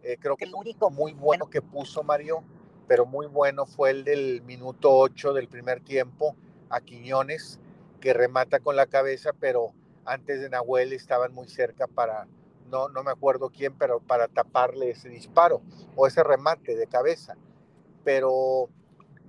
[0.02, 2.44] Eh, creo que el único muy bueno que puso Mario,
[2.86, 6.36] pero muy bueno fue el del minuto 8 del primer tiempo
[6.68, 7.58] a Quiñones,
[8.00, 9.72] que remata con la cabeza, pero
[10.04, 12.28] antes de Nahuel estaban muy cerca para,
[12.66, 15.62] no, no me acuerdo quién, pero para taparle ese disparo
[15.96, 17.36] o ese remate de cabeza.
[18.04, 18.68] Pero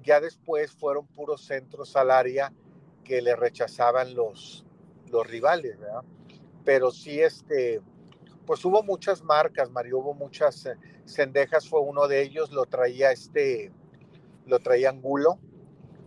[0.03, 2.53] ya después fueron puros centros al área
[3.03, 4.65] que le rechazaban los,
[5.11, 6.03] los rivales, ¿verdad?
[6.63, 7.81] Pero sí, este,
[8.45, 13.11] pues hubo muchas marcas, Mario, hubo muchas, eh, Cendejas fue uno de ellos, lo traía
[13.11, 13.71] este,
[14.45, 15.39] lo traía Angulo,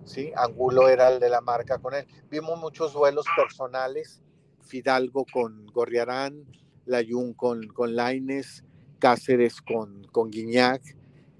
[0.04, 0.32] ¿sí?
[0.36, 2.06] Angulo era el de la marca con él.
[2.30, 4.22] Vimos muchos duelos personales,
[4.60, 6.44] Fidalgo con Gorriarán,
[6.88, 8.64] Layún con, con Laines,
[8.98, 10.82] Cáceres con, con Guiñac,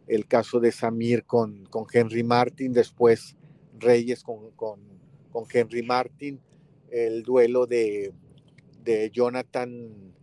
[0.07, 3.37] el caso de Samir con, con Henry Martin, después
[3.79, 4.81] Reyes con, con,
[5.31, 6.41] con Henry Martin,
[6.91, 8.13] el duelo de,
[8.85, 10.15] de Jonathan,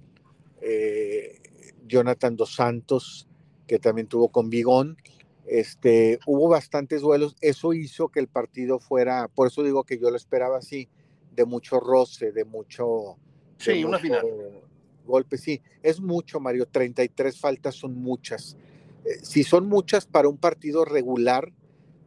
[0.61, 1.41] eh,
[1.87, 3.27] Jonathan Dos Santos,
[3.67, 4.97] que también tuvo con Bigón.
[5.45, 10.09] Este, hubo bastantes duelos, eso hizo que el partido fuera, por eso digo que yo
[10.09, 10.89] lo esperaba así,
[11.35, 13.17] de mucho roce, de mucho,
[13.59, 14.25] de Sí, una mucho final.
[15.05, 18.57] Golpe, sí, es mucho, Mario, 33 faltas son muchas.
[19.05, 21.51] Eh, si son muchas para un partido regular,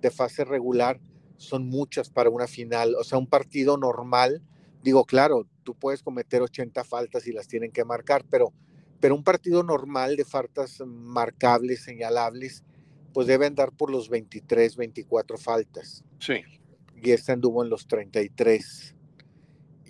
[0.00, 1.00] de fase regular,
[1.36, 4.42] son muchas para una final, o sea, un partido normal,
[4.82, 8.52] digo, claro, tú puedes cometer 80 faltas y las tienen que marcar, pero,
[9.00, 12.64] pero un partido normal de faltas marcables, señalables,
[13.12, 16.04] pues debe andar por los 23, 24 faltas.
[16.20, 16.42] Sí.
[17.02, 18.94] Y esta anduvo en los 33.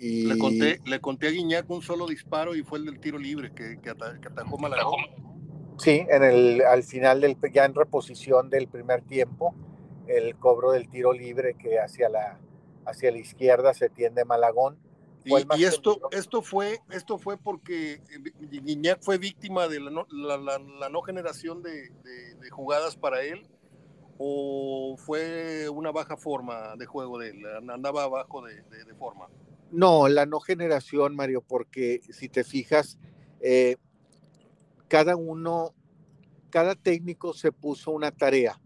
[0.00, 3.18] Y Le conté, le conté a Guiñac un solo disparo y fue el del tiro
[3.18, 5.00] libre que, que, ata- que atajó Malagón.
[5.78, 9.54] sí, en el, al final, del, ya en reposición del primer tiempo,
[10.06, 12.38] el cobro del tiro libre que hacia la,
[12.86, 14.78] hacia la izquierda se tiende Malagón.
[15.24, 18.00] Y, esto, esto fue, esto fue porque eh,
[18.62, 22.96] Guiñac fue víctima de la no, la, la- la no generación de, de- de jugadas
[22.96, 23.46] para él,
[24.16, 28.62] o fue una baja forma de juego de él, andaba abajo de
[28.98, 29.26] forma.
[29.70, 32.98] No, la no generación, Mario, porque si te fijas,
[33.40, 33.76] eh,
[34.88, 35.74] cada uno,
[36.50, 38.60] cada técnico se puso una tarea.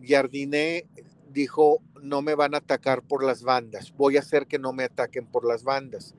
[0.00, 0.86] Jardiné
[1.32, 4.84] dijo, no me van a atacar por las bandas, voy a hacer que no me
[4.84, 6.14] ataquen por las bandas,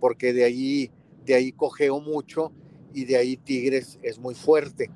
[0.00, 0.90] porque de ahí,
[1.24, 2.52] de ahí cogeo mucho
[2.94, 4.90] y de ahí Tigres es muy fuerte.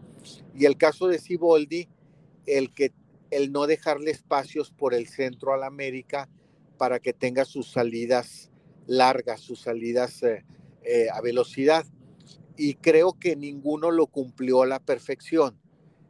[0.54, 1.88] Y el caso de Siboldi,
[2.46, 2.92] el que
[3.30, 6.28] el no dejarle espacios por el centro al América
[6.78, 8.50] para que tenga sus salidas
[8.86, 11.84] largas, sus salidas eh, a velocidad.
[12.56, 15.58] Y creo que ninguno lo cumplió a la perfección.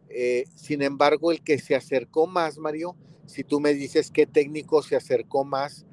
[0.08, 4.82] Eh, sin embargo, el que se acercó más, Mario, si tú me dices qué técnico
[4.82, 5.84] se acercó más,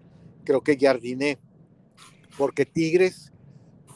[0.44, 1.40] creo que Jardiné,
[2.38, 3.32] porque Tigres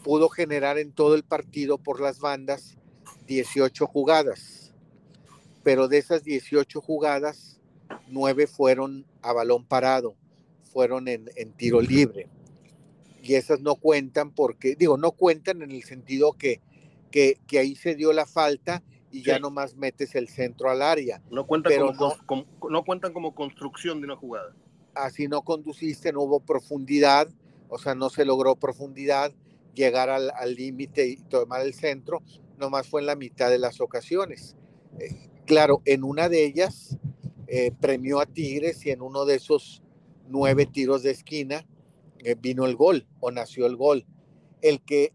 [0.04, 2.78] pudo generar en todo el partido por las bandas
[3.28, 4.74] 18 jugadas,
[5.64, 7.60] pero de esas 18 jugadas,
[8.08, 10.16] 9 fueron a balón parado,
[10.64, 12.30] fueron en tiro libre.
[13.28, 16.62] Y esas no cuentan porque, digo, no cuentan en el sentido que,
[17.12, 21.22] que, que ahí se dio la falta y ya nomás metes el centro al área.
[21.30, 21.74] No cuentan,
[22.26, 24.56] como, no, cuentan como construcción de una jugada.
[24.94, 27.28] Así no conduciste, no hubo profundidad,
[27.68, 29.34] o sea, no se logró profundidad,
[29.74, 32.24] llegar al límite y tomar el centro,
[32.58, 34.56] nomás fue en la mitad de las ocasiones.
[35.00, 36.98] Eh, claro, en una de ellas
[37.48, 39.84] eh, premió a Tigres y en uno de esos
[40.30, 41.66] nueve tiros de esquina
[42.36, 44.06] vino el gol o nació el gol.
[44.62, 45.14] El que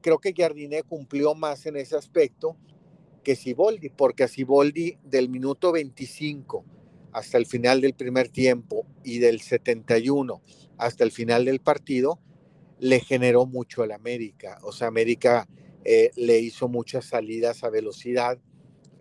[0.00, 2.56] creo que Jardiné cumplió más en ese aspecto
[3.24, 6.64] que Siboldi, porque a Siboldi del minuto 25
[7.12, 10.42] hasta el final del primer tiempo y del 71
[10.78, 12.20] hasta el final del partido,
[12.78, 14.58] le generó mucho al América.
[14.62, 15.48] O sea, América
[15.84, 18.38] eh, le hizo muchas salidas a velocidad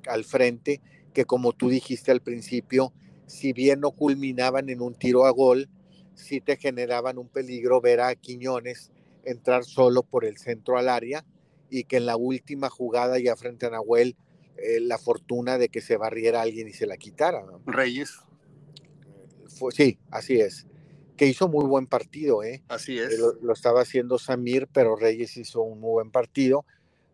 [0.08, 0.82] al frente,
[1.14, 2.94] que como tú dijiste al principio,
[3.28, 5.70] si bien no culminaban en un tiro a gol,
[6.16, 8.92] sí te generaban un peligro ver a Quiñones
[9.24, 11.26] entrar solo por el centro al área
[11.70, 14.16] y que en la última jugada ya frente a Nahuel
[14.58, 17.44] eh, la fortuna de que se barriera alguien y se la quitara.
[17.66, 18.20] Reyes.
[19.48, 20.68] Fue, sí, así es.
[21.18, 22.64] Que hizo muy buen partido, ¿eh?
[22.68, 23.18] Así es.
[23.20, 26.66] lo, estaba haciendo Samir, pero Reyes hizo un muy buen partido,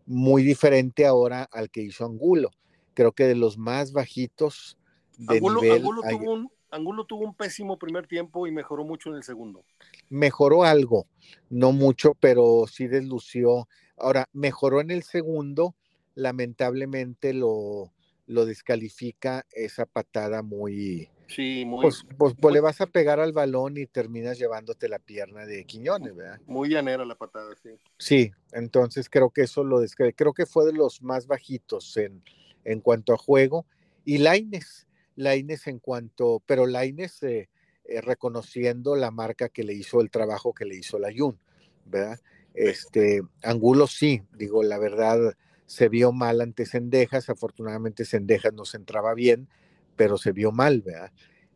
[0.06, 2.50] muy diferente ahora al que hizo Angulo.
[2.94, 4.76] Creo que de los más bajitos
[5.18, 5.72] de nivel.
[5.72, 9.62] Angulo tuvo, un, Angulo tuvo un pésimo primer tiempo y mejoró mucho en el segundo.
[10.08, 11.06] Mejoró algo,
[11.50, 13.68] no mucho, pero sí deslució.
[13.98, 15.76] Ahora, mejoró en el segundo,
[16.14, 17.92] lamentablemente lo,
[18.26, 21.10] lo descalifica esa patada muy...
[21.28, 21.82] Sí, muy...
[21.82, 25.64] Pues, pues, pues le vas a pegar al balón y terminas llevándote la pierna de
[25.64, 26.40] Quiñones, ¿verdad?
[26.46, 27.70] Muy llanera la patada, sí.
[27.98, 29.80] Sí, entonces creo que eso lo
[30.16, 32.22] creo que fue de los más bajitos en,
[32.64, 33.66] en cuanto a juego.
[34.04, 37.48] Y Laines, Laines en cuanto, pero Laines eh,
[37.84, 41.38] eh, reconociendo la marca que le hizo, el trabajo que le hizo la Jun,
[41.84, 42.20] ¿verdad?
[42.54, 45.34] Este, Angulo sí, digo, la verdad,
[45.66, 49.48] se vio mal ante Cendejas, afortunadamente Cendejas no se entraba bien,
[49.96, 51.12] pero se vio mal, ¿verdad?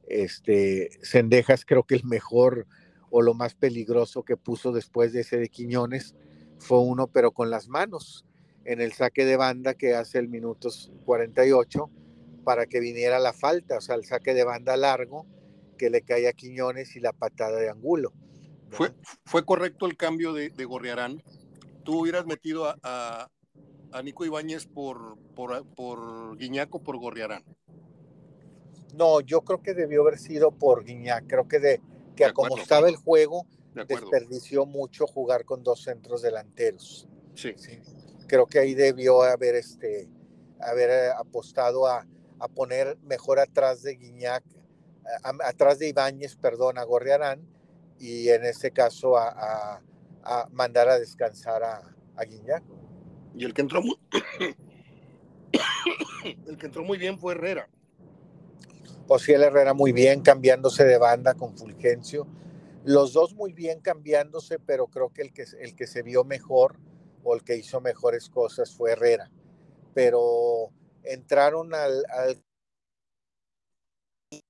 [0.06, 2.66] Este, Cendejas creo que el mejor
[3.10, 6.14] o lo más peligroso que puso después de ese de Quiñones
[6.58, 8.24] fue uno, pero con las manos,
[8.64, 11.88] en el saque de banda que hace el minutos 48
[12.46, 15.26] para que viniera la falta, o sea, el saque de banda largo
[15.76, 18.12] que le cae a Quiñones y la patada de Angulo.
[18.70, 18.92] ¿Fue,
[19.24, 21.24] fue correcto el cambio de, de Gorriarán?
[21.82, 23.28] ¿Tú hubieras metido a,
[23.90, 27.42] a, Nico Ibáñez por, por, por Guiñac o por Gorriarán?
[28.94, 31.26] No, yo creo que debió haber sido por Guiñac.
[31.26, 31.80] Creo que de
[32.14, 33.44] que como estaba el juego,
[33.88, 37.08] desperdició mucho jugar con dos centros delanteros.
[37.34, 37.54] Sí.
[37.56, 37.80] sí.
[38.28, 40.08] Creo que ahí debió haber este
[40.60, 42.06] haber eh, apostado a,
[42.38, 44.44] a poner mejor atrás de Guiñac,
[45.44, 47.46] atrás de Ibáñez, perdón, a Gorriarán,
[47.98, 49.80] y en este caso a,
[50.52, 52.62] mandar a descansar a, a, Guiñac.
[53.34, 53.98] Y el que entró muy,
[56.46, 57.68] el que entró muy bien fue Herrera.
[59.08, 62.26] Osiel Herrera muy bien, cambiándose de banda con Fulgencio.
[62.84, 66.76] Los dos muy bien cambiándose, pero creo que el que, el que se vio mejor
[67.22, 69.30] o el que hizo mejores cosas fue Herrera.
[69.94, 70.70] Pero
[71.06, 72.04] entraron al,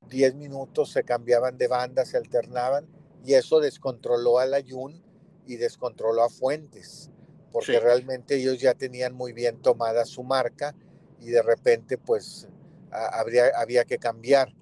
[0.09, 2.88] 10 minutos, se cambiaban de banda, se alternaban
[3.25, 5.03] y eso descontroló a la Jun
[5.47, 7.11] y descontroló a Fuentes,
[7.53, 10.75] porque realmente ellos ya tenían muy bien tomada su marca
[11.21, 12.49] y de repente pues
[12.90, 14.55] habría, había que cambiar.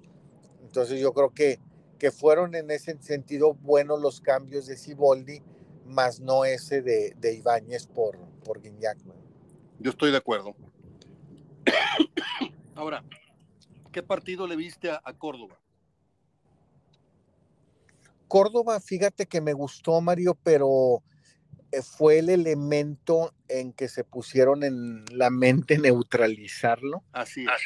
[0.61, 1.59] Entonces yo creo que,
[1.97, 5.41] que fueron en ese sentido buenos los cambios de Siboldi,
[5.85, 8.97] más no ese de, de Ibáñez por, por Guiñac.
[9.79, 10.55] Yo estoy de acuerdo.
[12.75, 13.03] Ahora,
[13.91, 15.59] ¿qué partido le viste a, Córdoba?
[18.27, 21.03] Córdoba, fíjate que me gustó, Mario, pero
[21.71, 27.03] eh, fue el elemento en que se pusieron en la mente neutralizarlo.
[27.11, 27.61] Así es.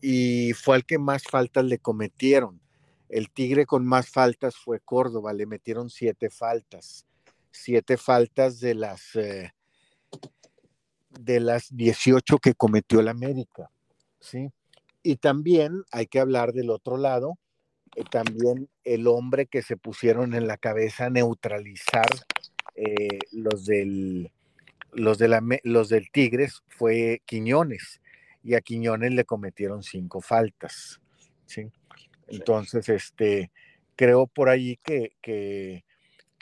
[0.00, 2.60] Y fue el que más faltas le cometieron.
[3.08, 7.06] El Tigre con más faltas fue Córdoba, le metieron siete faltas.
[7.50, 9.54] Siete faltas de las eh,
[11.20, 13.70] de las 18 que cometió el América.
[14.20, 14.50] ¿sí?
[15.02, 17.38] Y también hay que hablar del otro lado,
[17.96, 22.08] eh, también el hombre que se pusieron en la cabeza a neutralizar
[22.74, 24.32] eh, los, del,
[24.92, 28.00] los, de la, los del Tigres fue Quiñones,
[28.42, 31.00] y a Quiñones le cometieron cinco faltas.
[31.46, 31.70] ¿sí?
[32.28, 33.50] Entonces, este,
[33.96, 35.84] creo por ahí que, que,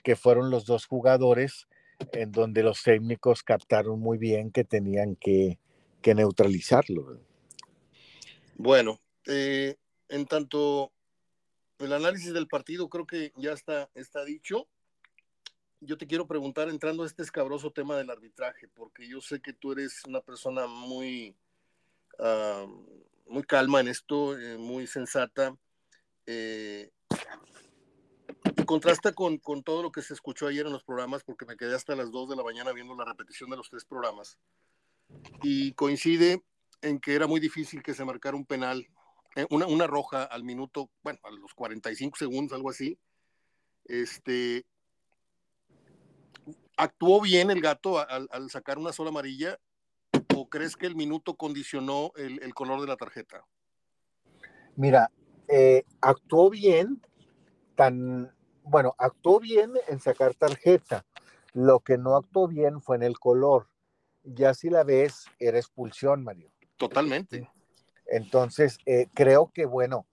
[0.03, 1.69] que fueron los dos jugadores
[2.13, 5.59] en donde los técnicos captaron muy bien que tenían que,
[6.05, 7.21] neutralizarlo.
[8.57, 9.77] Bueno, eh,
[10.09, 10.93] en tanto
[11.79, 14.69] el análisis del partido creo que ya está, está dicho.
[15.81, 19.53] yo te quiero preguntar, entrando a este escabroso tema del arbitraje, porque yo sé que
[19.53, 21.35] tú eres una persona muy,
[22.19, 22.67] ah,
[23.27, 25.57] muy calma en esto, eh, muy sensata.
[26.27, 26.91] Eh,
[28.67, 31.75] contrasta con, con, todo lo que se escuchó ayer en los programas, porque me quedé
[31.75, 34.39] hasta las 2 de la mañana viendo la repetición de los tres programas.
[35.43, 36.43] Y coincide
[36.81, 38.87] en que era muy difícil que se marcara un penal,
[39.37, 42.99] eh, una, una roja al minuto, bueno, a los 45 segundos, algo así.
[43.85, 44.65] Este,
[46.77, 49.59] ¿Actuó bien el gato al, al, sacar una sola amarilla
[50.35, 53.45] o crees que el minuto condicionó el, el color de la tarjeta?
[54.77, 55.11] Mira,
[55.49, 57.03] eh, actuó bien,
[57.75, 61.05] tan, bueno, actuó bien en sacar tarjeta.
[61.53, 63.69] Lo que no actuó bien fue en el color.
[64.25, 66.51] Ya si la ves, era expulsión, Mario.
[66.77, 67.51] Totalmente.
[68.07, 70.07] Entonces, eh, creo que, bueno,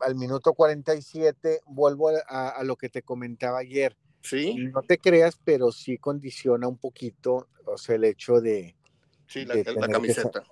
[0.00, 3.96] al minuto 47, vuelvo a, a, lo que te comentaba ayer.
[4.22, 4.56] Sí.
[4.72, 8.76] No te creas, pero sí condiciona un poquito, o sea, el hecho de.
[9.26, 10.42] Sí, la, de la camiseta.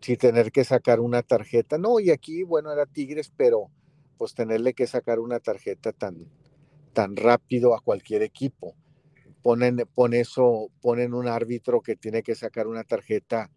[0.00, 1.78] sí, tener que sacar una tarjeta.
[1.78, 3.70] No, y aquí, bueno, era Tigres, pero
[4.16, 6.26] pues tenerle que sacar una tarjeta tan,
[6.92, 8.74] tan rápido a cualquier equipo.
[9.42, 13.50] Ponen, pon eso, ponen un árbitro que tiene que sacar una tarjeta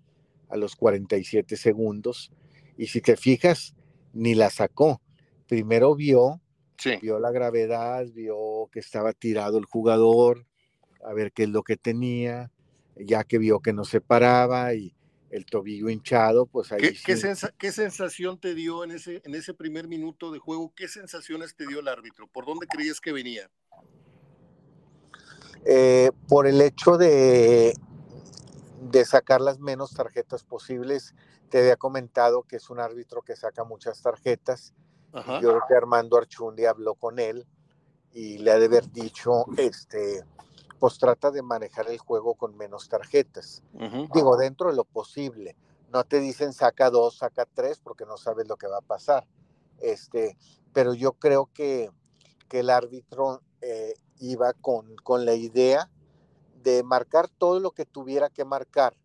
[0.49, 2.31] a los 47 segundos.
[2.77, 3.75] Y si te fijas,
[4.13, 5.01] ni la sacó.
[5.47, 6.41] Primero vio,
[6.77, 6.97] sí.
[7.01, 10.45] vio la gravedad, vio que estaba tirado el jugador,
[11.03, 12.51] a ver qué es lo que tenía,
[12.97, 14.96] ya que vio que no se paraba y
[15.29, 17.03] el tobillo hinchado, pues ahí ¿Qué, sí.
[17.05, 20.73] ¿qué, sensa ¿Qué, sensación te dio en ese, en ese primer minuto de juego?
[20.75, 22.27] ¿Qué sensaciones te dio el árbitro?
[22.27, 23.49] ¿Por dónde creías que venía?
[25.65, 27.73] Eh, por el hecho de,
[28.81, 31.13] de sacar las menos tarjetas posibles,
[31.49, 34.73] te había comentado que es un árbitro que saca muchas tarjetas.
[35.11, 35.41] Ajá.
[35.41, 37.45] Yo creo que Armando Archundi habló con él
[38.13, 40.23] y le ha de haber dicho, este,
[40.79, 43.63] pues trata de manejar el juego con menos tarjetas.
[43.73, 44.13] Uh -huh.
[44.13, 45.55] Digo, dentro de lo posible.
[45.91, 49.25] No te dicen saca dos, saca tres, porque no sabes lo que va a pasar.
[49.79, 50.37] Este,
[50.73, 51.91] pero yo creo que,
[52.49, 55.89] que el árbitro eh, iba con, con la idea
[56.61, 58.95] de marcar todo lo que tuviera que marcar,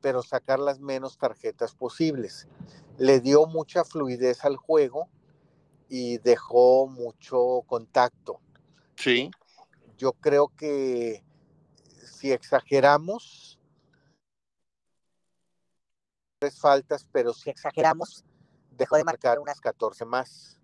[0.00, 2.46] pero sacar las menos tarjetas posibles.
[2.98, 5.08] Le dio mucha fluidez al juego
[5.88, 8.40] y dejó mucho contacto.
[8.96, 9.30] Sí.
[9.98, 11.24] Yo creo que
[12.04, 13.58] si exageramos,
[16.38, 18.24] tres faltas, pero si exageramos,
[18.70, 20.60] dejó de marcar unas 14 más,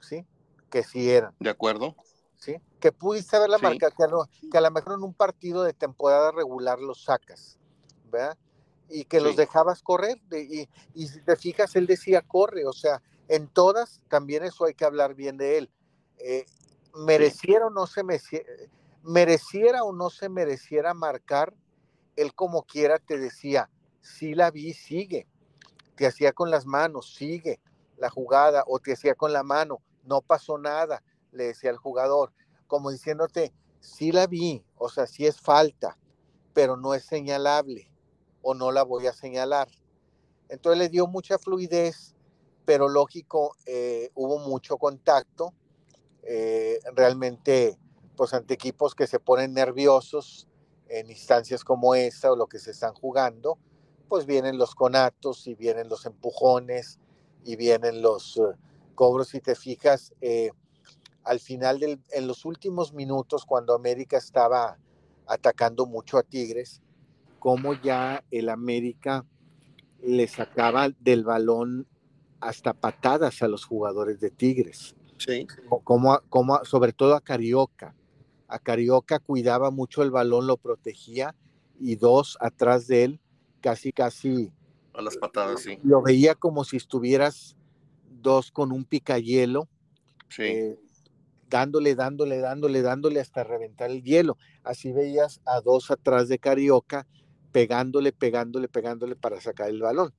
[0.00, 0.26] ¿sí?
[0.70, 1.34] Que sí eran.
[1.38, 1.94] De acuerdo.
[2.36, 2.56] ¿Sí?
[2.80, 3.64] Que pudiste haberla Sí.
[3.64, 7.04] marcado, que, a lo- que a lo mejor en un partido de temporada regular los
[7.04, 7.58] sacas,
[8.10, 8.36] ¿verdad?
[8.88, 12.72] Y que los dejabas correr, de- y, y si te fijas, él decía corre, o
[12.72, 15.70] sea, en todas, también eso hay que hablar bien de él.
[16.18, 16.46] Eh,
[16.94, 18.46] mereciera o no se mereciera,
[19.02, 21.54] mereciera o no se mereciera marcar,
[22.16, 25.26] él como quiera te decía, sí la vi, sigue.
[25.96, 27.60] Te hacía con las manos, sigue
[27.96, 32.32] la jugada, o te hacía con la mano, no pasó nada, le decía al jugador,
[32.66, 35.98] como diciéndote, sí la vi, o sea, sí es falta,
[36.52, 37.90] pero no es señalable,
[38.42, 39.68] o no la voy a señalar.
[40.48, 42.14] Entonces le dio mucha fluidez,
[42.64, 45.54] pero lógico, eh, hubo mucho contacto,
[46.22, 47.78] eh, realmente,
[48.16, 50.46] pues ante equipos que se ponen nerviosos
[50.88, 53.58] en instancias como esta o lo que se están jugando,
[54.08, 56.98] pues vienen los conatos y vienen los empujones
[57.44, 58.52] y vienen los uh,
[58.94, 59.28] cobros.
[59.28, 60.50] Si te fijas, eh,
[61.24, 64.76] al final, del, en los últimos minutos, cuando América estaba
[65.26, 66.82] atacando mucho a Tigres,
[67.38, 69.24] como ya el América
[70.02, 71.86] le sacaba del balón
[72.40, 74.94] hasta patadas a los jugadores de Tigres.
[75.24, 75.46] Sí.
[75.84, 77.94] Como, como, sobre todo a Carioca.
[78.48, 81.34] A Carioca cuidaba mucho el balón, lo protegía
[81.78, 83.20] y dos atrás de él,
[83.60, 84.52] casi, casi.
[84.94, 85.78] A las patadas, sí.
[85.82, 87.56] Lo veía como si estuvieras
[88.08, 89.68] dos con un picayelo.
[90.28, 90.42] Sí.
[90.42, 90.78] Eh,
[91.48, 94.38] dándole, dándole, dándole, dándole hasta reventar el hielo.
[94.64, 97.06] Así veías a dos atrás de Carioca,
[97.52, 100.14] pegándole, pegándole, pegándole para sacar el balón.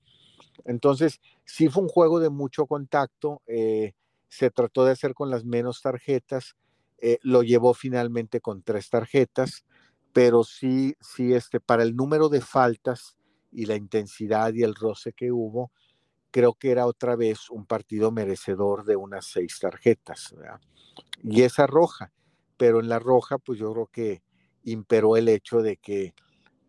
[0.66, 3.42] Entonces, sí fue un juego de mucho contacto.
[3.48, 3.94] Eh,
[4.34, 6.56] se trató de hacer con las menos tarjetas.
[6.98, 9.64] Eh, lo llevó finalmente con tres tarjetas,
[10.12, 13.16] pero sí, sí, este, para el número de faltas
[13.52, 15.72] y la intensidad y el roce que hubo,
[16.32, 20.34] creo que era otra vez un partido merecedor de unas seis tarjetas.
[21.22, 22.12] Y esa roja,
[22.58, 24.24] pero en la roja, pues yo creo que
[24.64, 26.16] imperó el hecho de que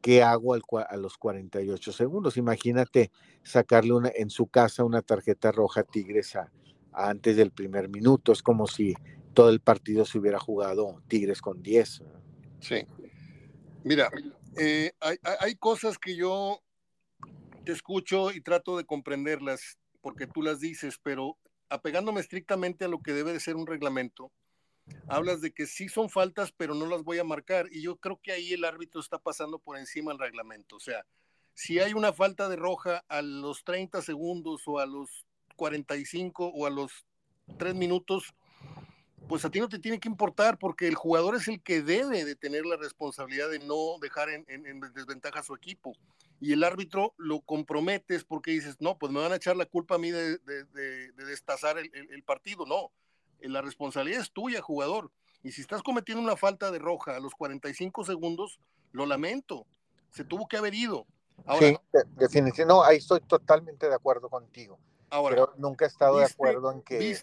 [0.02, 2.36] ¿qué hago al, a los 48 segundos?
[2.36, 3.10] Imagínate
[3.42, 6.52] sacarle una, en su casa una tarjeta roja Tigres a
[6.94, 8.32] antes del primer minuto.
[8.32, 8.94] Es como si
[9.34, 12.02] todo el partido se hubiera jugado Tigres con 10.
[12.60, 12.86] Sí.
[13.82, 14.10] Mira,
[14.56, 16.62] eh, hay, hay, cosas que yo
[17.64, 21.36] te escucho y trato de comprenderlas porque tú las dices, pero
[21.68, 24.30] apegándome estrictamente a lo que debe de ser un reglamento,
[25.08, 27.66] hablas de que sí son faltas, pero no las voy a marcar.
[27.70, 30.76] Y yo creo que ahí el árbitro está pasando por encima del reglamento.
[30.76, 31.04] O sea,
[31.54, 36.66] si hay una falta de roja a los 30 segundos o a los 45 o
[36.66, 37.04] a los
[37.58, 38.34] 3 minutos,
[39.28, 42.24] pues a ti no te tiene que importar porque el jugador es el que debe
[42.24, 45.92] de tener la responsabilidad de no dejar en, desventaja a su equipo.
[46.40, 49.94] Y el árbitro lo comprometes porque dices, no, pues me van a echar la culpa
[49.94, 50.38] a mí de,
[51.16, 52.66] destazar el, partido.
[52.66, 52.90] No,
[53.40, 55.10] la responsabilidad es tuya, jugador.
[55.42, 58.58] Y si estás cometiendo una falta de roja a los 45 segundos,
[58.92, 59.66] lo lamento.
[60.10, 61.06] Se tuvo que haber ido.
[61.58, 61.76] sí,
[62.16, 62.66] definitivamente.
[62.66, 64.78] No, ahí estoy totalmente de acuerdo contigo.
[65.14, 67.16] Ahora, Pero nunca he estado de acuerdo en que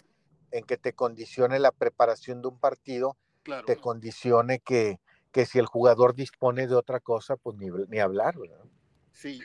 [0.50, 3.18] en que te condicione la preparación de un partido,
[3.66, 4.98] te condicione que,
[5.30, 8.64] que si el jugador dispone de otra cosa, pues ni, ni hablar, ¿verdad?
[9.12, 9.42] Sí,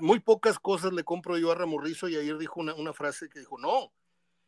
[0.00, 3.40] muy pocas cosas le compro yo a Ramorrizo y ayer dijo una, una, frase que
[3.40, 3.92] dijo, no,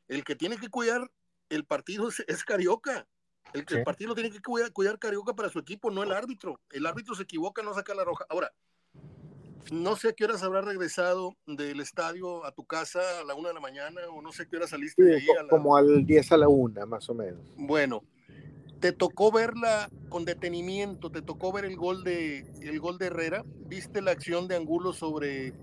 [0.09, 1.11] el que tiene que cuidar
[1.51, 3.07] el partido es, Carioca.
[3.53, 6.61] El, que el partido tiene que cuidar, cuidar Carioca para su equipo, no el árbitro.
[6.71, 8.25] El árbitro se equivoca, no saca la roja.
[8.31, 8.53] Ahora,
[9.73, 13.49] no sé a qué horas habrás regresado del estadio a tu casa a la una
[13.49, 15.27] de la mañana o no sé qué hora saliste de ahí.
[15.49, 17.41] Como al 10 a la una, más o menos.
[17.57, 18.03] Bueno,
[18.81, 23.45] te tocó verla con detenimiento, te tocó ver el gol de, el gol de Herrera,
[23.67, 25.55] ¿viste la acción de Angulo sobre,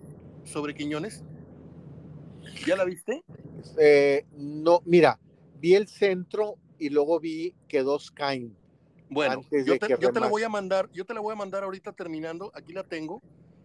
[0.43, 1.23] sobre Quiñones?
[2.65, 3.23] ¿Ya la viste?
[3.77, 5.19] Eh, no, mira,
[5.59, 8.55] vi el centro y luego vi que dos caen.
[9.09, 11.63] Bueno, yo, te, yo te, la voy a mandar, yo te la voy a mandar
[11.63, 13.21] ahorita terminando, aquí la tengo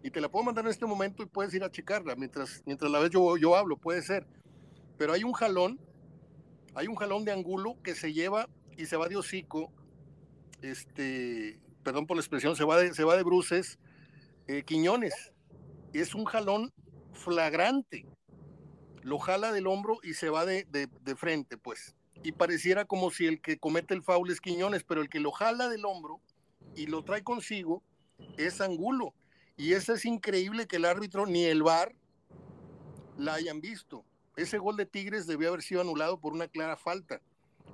[0.07, 2.89] y te la puedo mandar en este momento y puedes ir a checarla mientras, mientras
[2.93, 4.25] la vez yo, yo hablo, puede ser.
[4.97, 5.81] Pero hay un jalón,
[6.77, 9.73] hay un jalón de angulo que se lleva y se va de hocico,
[10.63, 13.81] este, perdón por la expresión, se va de, se va de bruces,
[14.47, 15.33] eh, Quiñones.
[15.93, 16.73] Es un jalón
[17.13, 18.07] flagrante.
[19.03, 21.97] Lo jala del hombro y se va de frente, pues.
[22.23, 25.33] Y pareciera como si el que comete el foul es Quiñones, pero el que lo
[25.33, 26.21] jala del hombro
[26.77, 27.83] y lo trae consigo
[28.37, 29.13] es Angulo.
[29.57, 31.95] Y eso es increíble que el árbitro ni el VAR
[33.17, 34.05] la hayan visto.
[34.37, 37.21] Ese gol de Tigres debió haber sido anulado por una clara falta.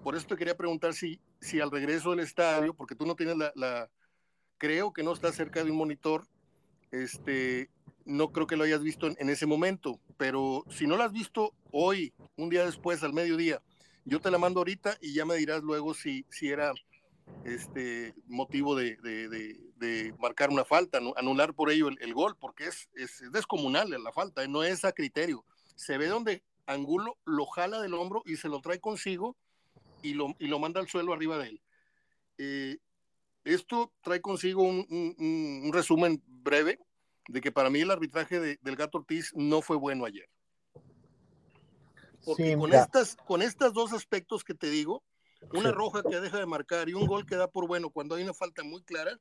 [0.04, 3.36] Por eso te quería preguntar si, si al regreso del estadio, porque tú no tienes
[3.36, 3.90] la,
[4.58, 6.26] creo que no estás cerca de un monitor,
[6.92, 7.68] este,
[8.04, 11.52] no creo que lo hayas visto en, ese momento, pero si no lo has visto
[11.72, 13.60] hoy, un día después, al mediodía,
[14.04, 16.72] yo te la mando ahorita y ya me dirás luego si, si era
[17.44, 23.90] este motivo de, marcar una falta, anular por ello el, gol, porque es, es, descomunal
[23.90, 25.44] la falta, no es a criterio.
[25.74, 29.36] Se ve donde Angulo lo jala del hombro y se lo trae consigo
[30.02, 31.62] y lo, y lo manda al suelo arriba de él.
[32.38, 32.78] Eh,
[33.44, 36.78] esto trae consigo un, resumen breve
[37.28, 40.28] de que para mí el arbitraje del Gato Ortiz no fue bueno ayer.
[42.24, 45.02] Porque con, estas, con estos dos aspectos que te digo,
[45.52, 48.22] una roja que deja de marcar y un gol que da por bueno cuando hay
[48.22, 49.18] una falta muy clara,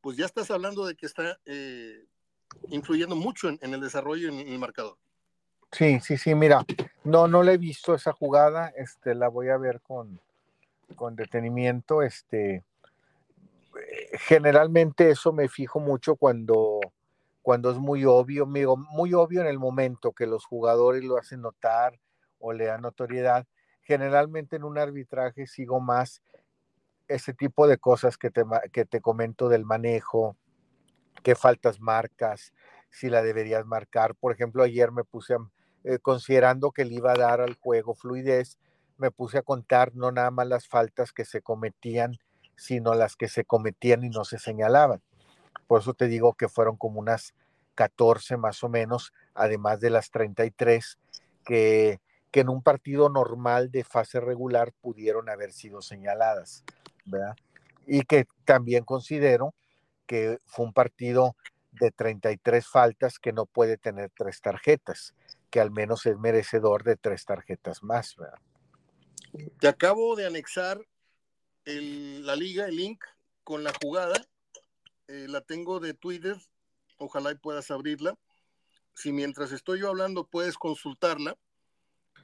[0.00, 2.04] pues ya estás hablando de que está eh,
[2.68, 4.96] influyendo mucho en, el desarrollo en, el marcador.
[5.72, 6.64] Sí, sí, sí, mira,
[7.04, 10.18] no, no le he visto esa jugada, este, la voy a ver con,
[10.96, 12.64] con detenimiento, este,
[14.12, 16.80] generalmente eso me fijo mucho cuando,
[17.42, 21.98] cuando es muy obvio, muy obvio en el momento que los jugadores lo hacen notar
[22.38, 23.46] o le dan notoriedad,
[23.88, 26.20] generalmente en un arbitraje sigo más
[27.08, 30.36] ese tipo de cosas que te, que te comento del manejo,
[31.22, 32.52] qué faltas marcas,
[32.90, 34.14] si la deberías marcar.
[34.14, 35.36] Por ejemplo, ayer me puse,
[35.84, 38.58] eh, considerando que le iba a dar al juego fluidez,
[38.98, 42.18] me puse a contar no nada más las faltas que se cometían,
[42.56, 45.00] sino las que se cometían y no se señalaban.
[45.66, 47.32] Por eso te digo que fueron como unas
[47.74, 50.98] 14 más o menos, además de las 33
[51.42, 56.64] que que en un partido normal de fase regular pudieron haber sido señaladas,
[57.04, 57.36] ¿verdad?
[57.86, 59.54] Y que también considero
[60.06, 61.36] que fue un partido
[61.72, 65.14] de 33 faltas que no puede tener tres tarjetas,
[65.50, 68.38] que al menos es merecedor de tres tarjetas más, ¿verdad?
[69.60, 70.80] Te acabo de anexar
[71.64, 73.04] la liga, el link
[73.44, 74.26] con la jugada,
[75.06, 76.36] eh, la tengo de Twitter,
[76.96, 78.14] ojalá y puedas abrirla.
[78.94, 81.36] Si mientras estoy yo hablando puedes consultarla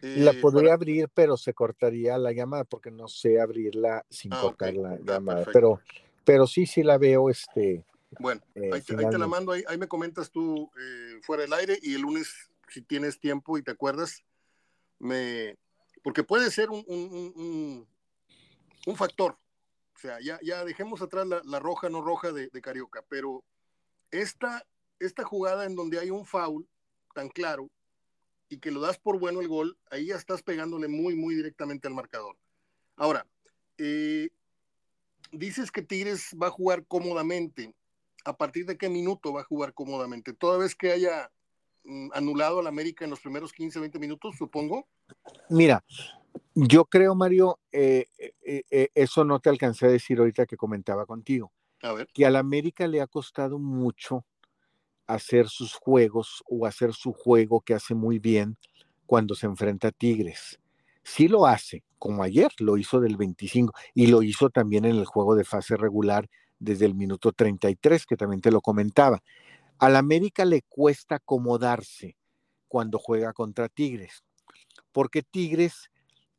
[0.00, 4.74] la podría abrir, pero se cortaría la llamada porque no sé abrirla sin ah, cortar
[4.74, 5.46] la llamada.
[5.52, 5.80] Pero,
[6.24, 7.30] pero sí, sí la veo.
[7.30, 7.84] Este,
[8.18, 11.94] bueno, eh, ahí, te, la mando, ahí, me comentas tú eh, fuera del aire y
[11.94, 14.22] el lunes, si tienes tiempo y te acuerdas,
[14.98, 15.56] me.
[16.02, 17.86] Porque puede ser un,
[18.86, 19.38] un factor.
[19.94, 23.44] O sea, ya, ya dejemos atrás la, roja, no roja de, Carioca, pero
[24.10, 24.64] esta,
[24.98, 26.68] esta jugada en donde hay un foul
[27.14, 27.70] tan claro
[28.48, 31.88] y que lo das por bueno el gol, ahí ya estás pegándole muy, muy directamente
[31.88, 32.36] al marcador.
[32.96, 33.26] Ahora,
[33.78, 34.30] eh,
[35.32, 37.74] dices que Tigres va a jugar cómodamente.
[38.24, 40.32] ¿A partir de qué minuto va a jugar cómodamente?
[40.32, 41.30] ¿Toda vez que haya
[41.84, 44.88] mm, anulado al América en los primeros 15, 20 minutos, supongo?
[45.50, 45.84] Mira,
[46.54, 51.52] yo creo, Mario, eh, eh, eso no te alcancé a decir ahorita que comentaba contigo.
[51.82, 52.08] A ver.
[52.14, 54.24] Que al América le ha costado mucho
[55.06, 58.56] hacer sus juegos o hacer su juego que hace muy bien
[59.06, 60.60] cuando se enfrenta a Tigres.
[61.02, 65.04] Sí lo hace, como ayer, lo hizo del 25 y lo hizo también en el
[65.04, 66.28] juego de fase regular
[66.58, 69.22] desde el minuto 33, que también te lo comentaba.
[69.78, 72.16] Al América le cuesta acomodarse
[72.68, 74.24] cuando juega contra Tigres,
[74.92, 75.90] porque Tigres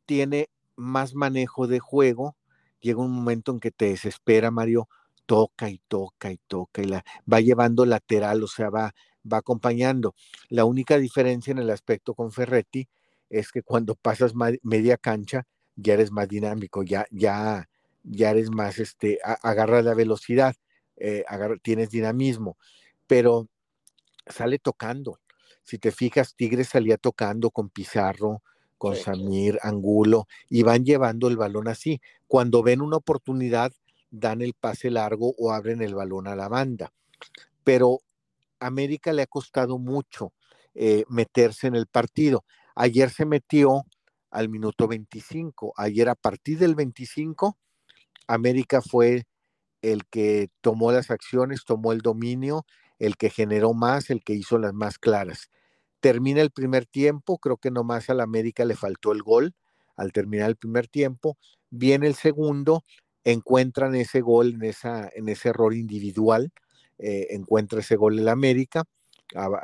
[0.04, 2.36] tiene más manejo de juego.
[2.80, 4.88] Llega un momento en que te desespera, Mario,
[5.26, 8.94] toca y toca y toca y la va llevando lateral, o sea, va,
[9.30, 10.14] va acompañando.
[10.48, 12.88] La única diferencia en el aspecto con Ferretti
[13.28, 17.68] es que cuando pasas media cancha ya eres más dinámico, ya, ya,
[18.02, 20.54] ya eres más, este, agarra la velocidad,
[20.96, 21.24] eh,
[21.62, 22.56] tienes dinamismo,
[23.06, 23.48] pero
[24.26, 25.18] sale tocando.
[25.62, 28.42] Si te fijas, Tigres salía tocando con Pizarro,
[28.78, 32.00] con Samir, Angulo, y van llevando el balón así.
[32.26, 33.72] Cuando ven una oportunidad,
[34.18, 36.92] dan el pase largo o abren el balón a la banda.
[37.64, 38.00] Pero
[38.60, 40.32] América le ha costado mucho
[40.74, 42.44] eh, meterse en el partido.
[42.74, 43.84] Ayer se metió
[44.30, 45.74] al minuto 25.
[45.76, 47.56] Ayer a partir del 25,
[48.26, 49.26] América fue
[49.82, 52.66] el que tomó las acciones, tomó el dominio,
[52.98, 55.50] el que generó más, el que hizo las más claras.
[56.00, 59.54] Termina el primer tiempo, creo que nomás al América le faltó el gol
[59.96, 61.38] al terminar el primer tiempo.
[61.70, 62.84] Viene el segundo,
[63.32, 66.52] encuentran ese gol en, esa, en ese error individual,
[66.98, 68.84] eh, encuentra ese gol el América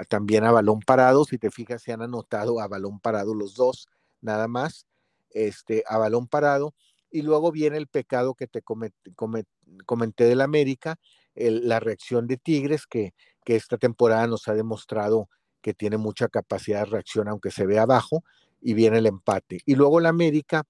[0.09, 3.89] también a balón parado, si te fijas, se han anotado a balón parado los dos,
[4.21, 4.87] nada más,
[5.31, 6.75] este, a balón parado.
[7.11, 10.97] Y luego viene el pecado que te comenté del América,
[11.35, 15.29] la reacción de Tigres, que, que esta temporada nos ha demostrado
[15.61, 18.25] que tiene mucha capacidad de reacción, aunque se ve abajo,
[18.61, 19.61] y viene el empate.
[19.67, 20.65] Y luego el América,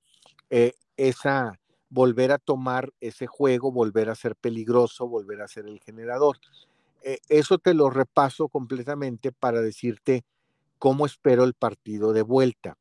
[0.51, 1.59] eh, esa
[1.93, 6.39] volver a tomar ese juego, volver a ser peligroso, volver a ser el generador.
[7.03, 10.25] Eh, eso te lo repaso completamente para decirte
[10.79, 12.79] cómo espero el partido de vuelta.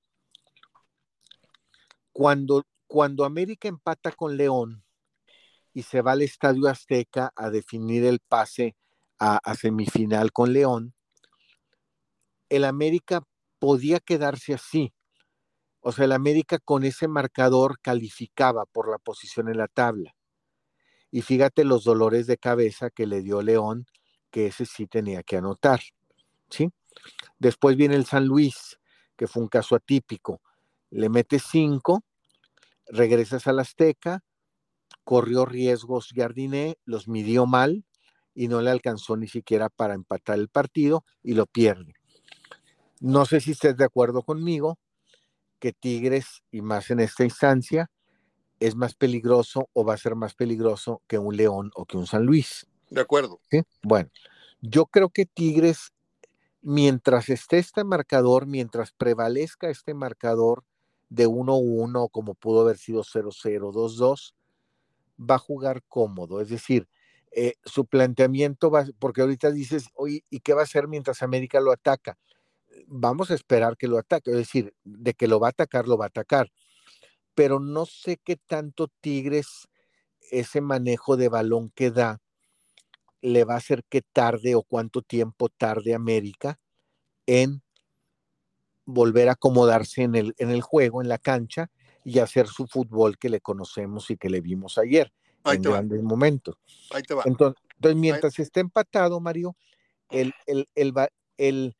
[2.14, 4.82] Cuando, cuando América empata con León
[5.74, 8.78] y se va al Estadio Azteca a definir el pase
[9.20, 10.94] a, a semifinal con León,
[12.48, 13.24] el América
[13.60, 14.94] podía quedarse así.
[15.82, 20.16] O sea, el América con ese marcador calificaba por la posición en la tabla.
[21.10, 23.86] Y fíjate los dolores de cabeza que le dio León
[24.30, 25.82] que ese sí tenía que anotar.
[26.50, 26.70] ¿sí?
[27.40, 28.80] Después viene el San Luis,
[29.18, 30.42] que fue un caso atípico.
[30.90, 32.04] Le metes cinco,
[32.88, 34.24] regresas al Azteca,
[35.04, 37.86] corrió riesgos Jardiné, los midió mal
[38.34, 41.94] y no le alcanzó ni siquiera para empatar el partido y lo pierde.
[43.00, 44.78] No sé si estés de acuerdo conmigo
[45.62, 47.90] que Tigres, y más en esta instancia,
[48.60, 52.08] es más peligroso o va a ser más peligroso que un León o que un
[52.08, 52.68] San Luis.
[52.90, 53.40] De acuerdo.
[53.50, 53.62] ¿Sí?
[53.84, 54.10] Bueno,
[54.60, 55.94] yo creo que Tigres,
[56.62, 60.66] mientras esté este marcador, mientras prevalezca este marcador
[61.10, 64.34] de 1-1, como pudo haber sido 0-0, 2-2,
[65.20, 66.42] va a jugar cómodo.
[66.42, 66.88] Es decir,
[67.32, 71.60] eh, su planteamiento va, porque ahorita dices, oye, ¿y qué va a hacer mientras América
[71.60, 72.18] lo ataca?
[72.88, 75.98] Vamos a esperar que lo ataque, es decir, de que lo va a atacar, lo
[75.98, 76.52] va a atacar.
[77.36, 79.68] Pero no sé qué tanto Tigres,
[80.32, 82.22] ese manejo de balón que da,
[83.22, 86.60] le va a hacer que tarde o cuánto tiempo tarde América
[87.26, 87.62] en
[88.86, 91.70] volver a acomodarse en el, en el juego, en la cancha
[92.04, 95.12] y hacer su fútbol que le conocemos y que le vimos ayer
[95.46, 96.56] en grandes momentos.
[96.92, 97.24] Ahí te va.
[97.26, 97.62] Entonces,
[97.96, 99.56] mientras esté empatado, Mario,
[100.10, 100.94] el, el, el,
[101.38, 101.76] el,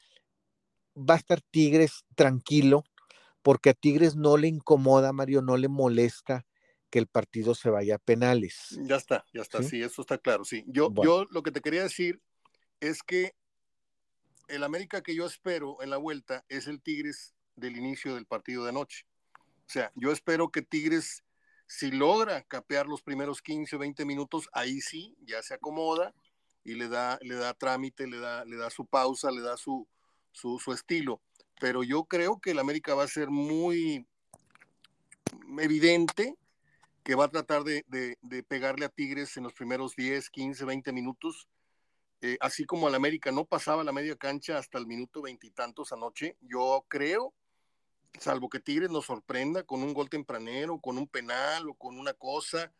[0.96, 2.84] va a estar Tigres tranquilo,
[3.42, 6.46] porque a Tigres no le incomoda, Mario, no le molesta
[6.90, 8.78] que el partido se vaya a penales.
[8.82, 10.64] Ya está, ya está, sí, eso está claro, sí.
[10.68, 12.22] Yo, yo lo que te quería decir
[12.82, 13.34] es que
[14.50, 18.66] el América que yo espero en la vuelta es el Tigres del inicio del partido
[18.66, 19.06] de noche.
[19.68, 21.24] O sea, yo espero que Tigres,
[21.68, 26.14] si logra capear los primeros 15 o 20 minutos, ahí sí, ya se acomoda
[26.66, 29.88] y le da, le da trámite, le da, le da su pausa, le da su,
[30.32, 31.22] su, estilo.
[31.60, 34.06] Pero yo creo que el América va a ser muy
[35.60, 36.36] evidente
[37.04, 38.18] que va a tratar de,
[38.48, 41.48] pegarle a Tigres en los primeros 10, 15, 20 minutos.
[42.22, 46.38] Eh, así como al América no pasaba la media cancha hasta el minuto veintitantos anoche,
[46.40, 47.34] yo creo,
[48.20, 52.14] salvo que Tigres nos sorprenda con un gol tempranero, con un penal o con una
[52.14, 52.72] cosa,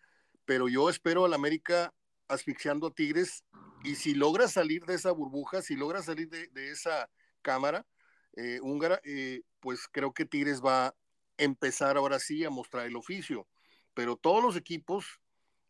[0.46, 1.92] pero yo espero al América
[2.28, 3.44] asfixiando a Tigres
[3.84, 7.10] y si logra salir de esa burbuja, si logra salir de, esa
[7.42, 7.86] cámara
[8.34, 10.96] eh, húngara, eh, pues creo que Tigres va a
[11.38, 13.48] empezar ahora sí a mostrar el oficio.
[13.94, 15.20] Pero todos los equipos,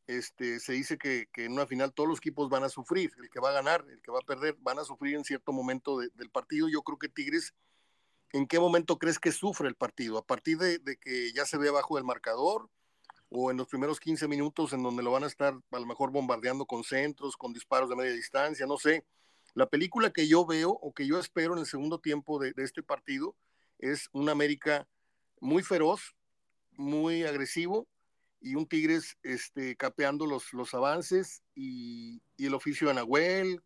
[0.07, 3.39] este, se dice que, en una final todos los equipos van a sufrir, el que
[3.39, 6.29] va a ganar, el que va a perder, van a sufrir en cierto momento del
[6.29, 6.67] partido.
[6.69, 7.53] Yo creo que Tigres,
[8.33, 10.17] ¿en qué momento crees que sufre el partido?
[10.17, 12.69] ¿A partir de, de que ya se ve abajo del marcador?
[13.33, 16.11] o en los primeros 15 minutos en donde lo van a estar a lo mejor
[16.11, 19.05] bombardeando con centros, con disparos de media distancia, no sé.
[19.53, 22.81] La película que yo veo o que yo espero en el segundo tiempo de, este
[22.83, 23.35] partido
[23.79, 24.87] es un América
[25.39, 26.15] muy feroz,
[26.71, 27.87] muy agresivo
[28.39, 33.61] y un Tigres este, capeando los, los avances y, el oficio de Nahuel,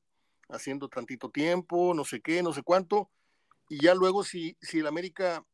[0.50, 3.10] haciendo tantito tiempo, no sé qué, no sé cuánto.
[3.70, 5.46] Y ya luego si, si el América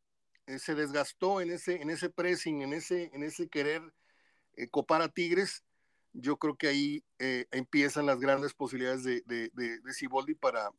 [0.48, 3.82] eh, se desgastó en ese, en ese pressing, en ese, en ese querer
[4.56, 5.64] eh, copar a Tigres,
[6.14, 10.72] yo creo que ahí eh, empiezan las grandes posibilidades de, de, de, Ciboldi para,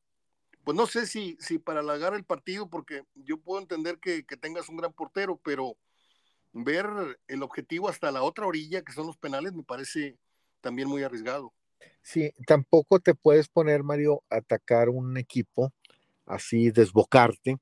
[0.64, 4.36] pues no sé si, si para alargar el partido, porque yo puedo entender que, que,
[4.36, 5.76] tengas un gran portero, pero
[6.52, 6.86] ver
[7.28, 10.18] el objetivo hasta la otra orilla, que son los penales, me parece
[10.60, 11.52] también muy arriesgado.
[12.02, 15.72] Sí, tampoco te puedes poner, Mario, a atacar un equipo
[16.26, 17.58] así, desbocarte,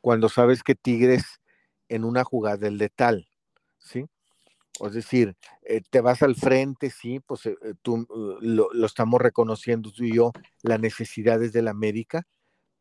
[0.00, 1.24] cuando sabes que Tigres
[1.88, 3.28] en una jugada el letal,
[3.78, 4.06] ¿sí?
[4.86, 9.20] Es decir, eh, te vas al frente, sí, pues eh, eh, tú uh, lo, estamos
[9.20, 12.26] reconociendo tú y yo, las necesidades del América,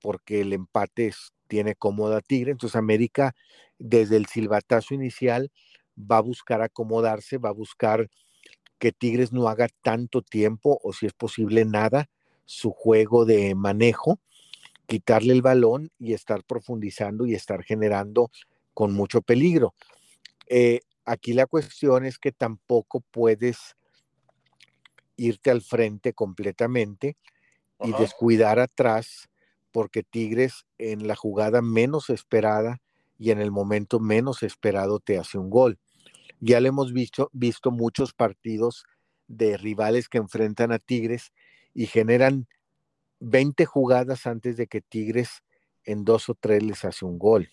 [0.01, 1.13] porque el empate
[1.47, 3.35] tiene cómoda Tigre, entonces América
[3.79, 5.51] desde el silbatazo inicial
[5.99, 8.09] va a buscar acomodarse, va a buscar
[8.77, 12.09] que Tigres no haga tanto tiempo o si es posible nada
[12.45, 14.19] su juego de manejo,
[14.87, 18.31] quitarle el balón y estar profundizando y estar generando
[18.73, 19.75] con mucho peligro.
[20.47, 20.79] Eh,
[21.09, 23.75] Aquí la cuestión es que tampoco puedes
[25.15, 27.17] irte al frente completamente
[27.81, 29.27] y descuidar atrás
[29.71, 32.79] porque Tigres en la jugada menos esperada
[33.17, 35.79] y en el momento menos esperado te hace un gol.
[36.41, 38.85] Ya le hemos visto, visto muchos partidos
[39.27, 41.33] de rivales que enfrentan a Tigres
[41.73, 42.47] y generan
[43.19, 45.43] 20 jugadas antes de que Tigres
[45.85, 47.49] en dos o tres les hace un gol.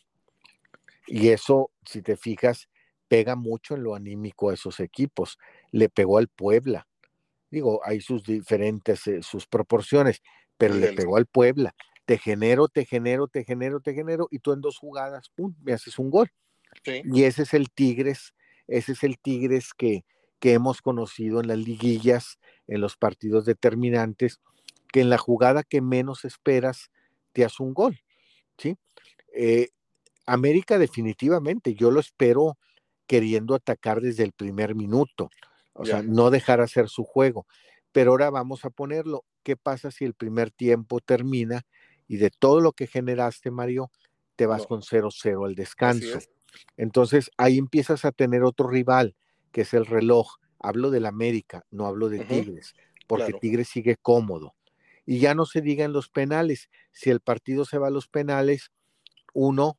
[1.06, 2.68] Y eso, si te fijas,
[3.08, 5.38] pega mucho en lo anímico a esos equipos.
[5.70, 6.86] Le pegó al Puebla.
[7.50, 10.22] Digo, hay sus diferentes, eh, sus proporciones,
[10.58, 11.74] pero le pegó al Puebla.
[12.04, 15.72] Te genero, te genero, te genero, te genero, y tú en dos jugadas, ¡pum!, me
[15.72, 16.30] haces un gol.
[16.84, 18.34] Y ese es el Tigres,
[18.66, 20.04] ese es el Tigres que,
[20.38, 24.40] que hemos conocido en las liguillas, en los partidos determinantes,
[24.92, 26.90] que en la jugada que menos esperas
[27.32, 28.00] te hace un gol.
[28.58, 28.76] ¿sí?
[29.34, 29.68] Eh,
[30.26, 32.58] América definitivamente, yo lo espero
[33.06, 35.30] queriendo atacar desde el primer minuto,
[35.72, 37.46] o sea, no dejar hacer su juego.
[37.92, 41.62] Pero ahora vamos a ponerlo, ¿qué pasa si el primer tiempo termina
[42.08, 43.90] y de todo lo que generaste, Mario,
[44.36, 46.18] te vas con 0-0 al descanso?
[46.76, 49.14] Entonces ahí empiezas a tener otro rival,
[49.52, 50.36] que es el reloj.
[50.58, 52.74] Hablo del América, no hablo de Tigres,
[53.06, 54.54] porque Tigres sigue cómodo.
[55.04, 58.08] Y ya no se diga en los penales, si el partido se va a los
[58.08, 58.72] penales,
[59.32, 59.78] uno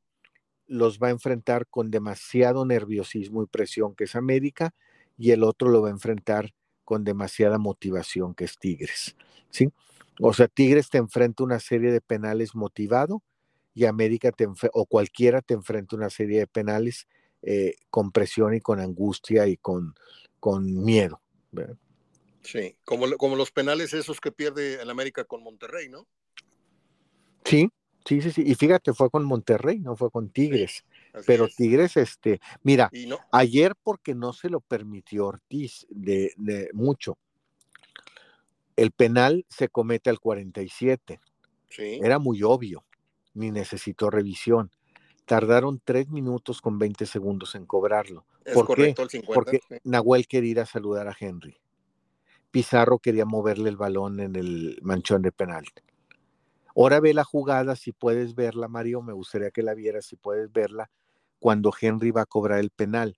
[0.68, 4.74] los va a enfrentar con demasiado nerviosismo y presión, que es América,
[5.18, 6.53] y el otro lo va a enfrentar
[6.84, 9.15] con demasiada motivación, que es Tigres.
[9.49, 9.70] ¿sí?
[10.22, 13.24] O sea, Tigres te enfrenta una serie de penales motivado
[13.74, 17.07] y América te o cualquiera te enfrenta una serie de penales
[17.43, 19.95] eh, con presión y con angustia y con,
[20.39, 21.22] con miedo.
[22.41, 26.07] Sí, como, como los penales esos que pierde el América con Monterrey, ¿no?
[27.43, 27.70] Sí,
[28.08, 28.43] Sí, sí, sí.
[28.45, 30.86] Y fíjate, fue con Monterrey, no fue con Tigres.
[31.26, 32.89] pero Tigres, este, mira,
[33.32, 36.32] ayer porque no se lo permitió Ortiz de,
[36.72, 37.18] mucho,
[38.78, 41.20] el penal se comete al 47.
[41.70, 41.99] Sí.
[42.01, 42.86] Era muy obvio,
[43.34, 44.72] ni necesitó revisión.
[45.26, 48.26] Tardaron tres minutos con 20 segundos en cobrarlo.
[48.53, 48.95] ¿Por qué?
[49.34, 51.58] Porque Nahuel quería ir a saludar a Henry.
[52.51, 55.66] Pizarro quería moverle el balón en el manchón de penal.
[56.78, 60.51] Ahora ve la jugada, si puedes verla, Mario, me gustaría que la vieras, si puedes
[60.51, 60.91] verla,
[61.39, 63.17] cuando Henry va a cobrar el penal.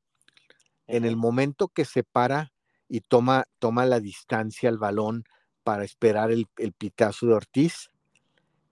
[0.88, 2.54] En el momento que se para
[2.88, 5.26] y toma, toma la distancia al balón
[5.64, 6.48] para esperar el,
[6.78, 7.90] pitazo de Ortiz,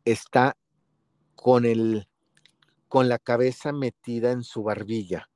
[0.05, 0.55] está
[1.35, 2.07] con, el,
[2.87, 5.29] con la cabeza metida en su barbilla.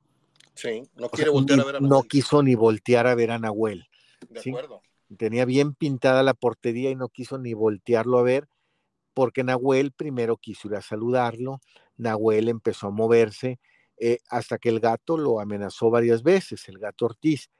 [0.54, 1.90] Sí, no quiere voltear a ver a Nahuel.
[1.90, 3.86] No quiso ni voltear a ver a Nahuel.
[4.30, 4.80] De acuerdo.
[5.18, 8.48] Tenía bien pintada la portería y no quiso ni voltearlo a ver
[9.14, 11.60] porque Nahuel primero quiso ir a saludarlo,
[11.96, 13.60] Nahuel empezó a moverse
[13.98, 17.50] eh, hasta que el gato lo amenazó varias veces, el gato Ortiz.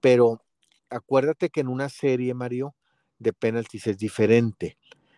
[0.00, 0.42] Pero
[0.90, 2.74] acuérdate que en una serie, Mario,
[3.18, 4.76] de penaltis es diferente.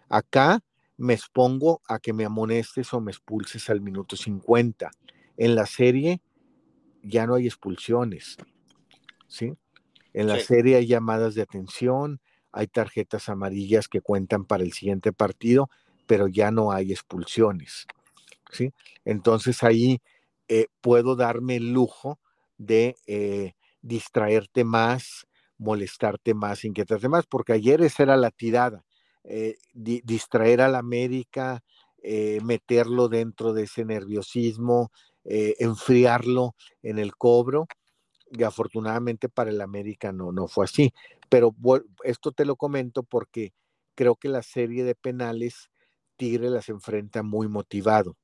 [0.08, 0.60] Acá
[0.96, 4.90] me expongo a que me amonestes o me expulses al minuto 50.
[5.36, 6.20] En la serie
[7.02, 8.36] ya no hay expulsiones,
[9.26, 9.54] ¿sí?
[10.12, 12.20] En la serie hay llamadas de atención,
[12.52, 15.70] hay tarjetas amarillas que cuentan para el siguiente partido,
[16.06, 17.86] pero ya no hay expulsiones,
[18.50, 18.72] ¿sí?
[19.04, 20.00] Entonces ahí
[20.48, 22.18] eh, puedo darme el lujo
[22.58, 23.52] de eh,
[23.82, 25.26] distraerte más,
[25.58, 28.84] molestarte más, inquietarte más, porque ayer esa era la tirada,
[29.24, 31.62] eh, distraer al América,
[32.42, 34.92] meterlo dentro de ese nerviosismo,
[35.24, 37.66] enfriarlo en el cobro,
[38.30, 40.92] y afortunadamente para el América no, no fue así.
[41.30, 41.54] Pero
[42.02, 43.54] esto te lo comento porque
[43.94, 45.70] creo que la serie de penales
[46.16, 48.16] Tigre las enfrenta muy motivado.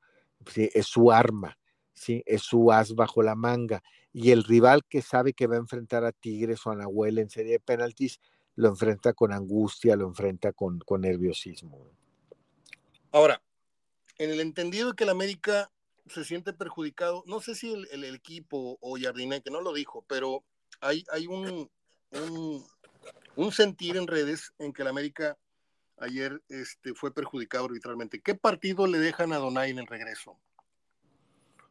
[0.57, 1.59] Es su arma,
[2.07, 3.83] es su as bajo la manga.
[4.13, 7.31] Y el rival que sabe que va a enfrentar a Tigres o a Nahuel en
[7.31, 8.21] serie de penaltis,
[8.57, 11.87] lo enfrenta con angustia, lo enfrenta con, nerviosismo.
[13.13, 13.43] Ahora,
[14.19, 15.71] en el entendido de que el América
[16.09, 20.45] se siente perjudicado, no sé si el, equipo o Jardiné, que no lo dijo, pero
[20.81, 21.71] hay, hay un,
[23.37, 25.39] un, sentir en redes en que el América
[26.01, 28.21] ayer este, fue perjudicado arbitralmente.
[28.21, 30.37] ¿Qué partido le dejan a Donay en el regreso?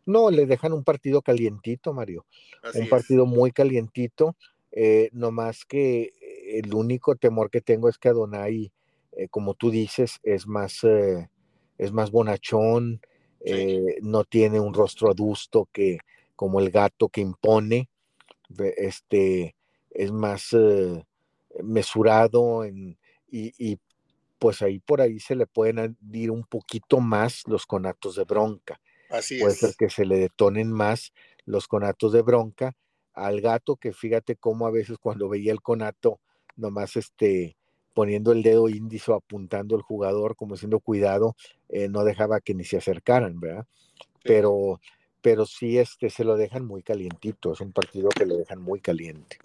[0.06, 2.26] No, le dejan un partido calientito, Mario.
[2.74, 4.36] un partido muy calientito.
[4.72, 6.14] Eh, no más que
[6.48, 8.72] el único temor que tengo es que Adonai,
[9.14, 11.30] eh, como tú dices, es más, eh,
[11.78, 13.02] es más bonachón,
[13.42, 16.00] eh, no tiene un rostro adusto que
[16.36, 17.90] como el gato que impone,
[18.78, 19.56] este,
[19.92, 21.06] es más eh,
[21.64, 22.98] mesurado en,
[23.32, 23.80] y,
[24.40, 28.82] pues ahí por ahí se le pueden ir un poquito más los conatos de bronca.
[29.10, 31.14] Así Puede ser que se le detonen más
[31.46, 32.76] los conatos de bronca
[33.14, 36.20] al gato que fíjate cómo a veces cuando veía el conato
[36.56, 37.58] nomás este
[37.94, 41.36] poniendo el dedo índice apuntando al jugador como siendo cuidado,
[41.68, 43.66] eh, no dejaba que ni se acercaran, ¿verdad?
[44.24, 44.80] Pero,
[45.22, 48.80] pero sí este, se lo dejan muy calientito, es un partido que lo dejan muy
[48.80, 49.38] caliente.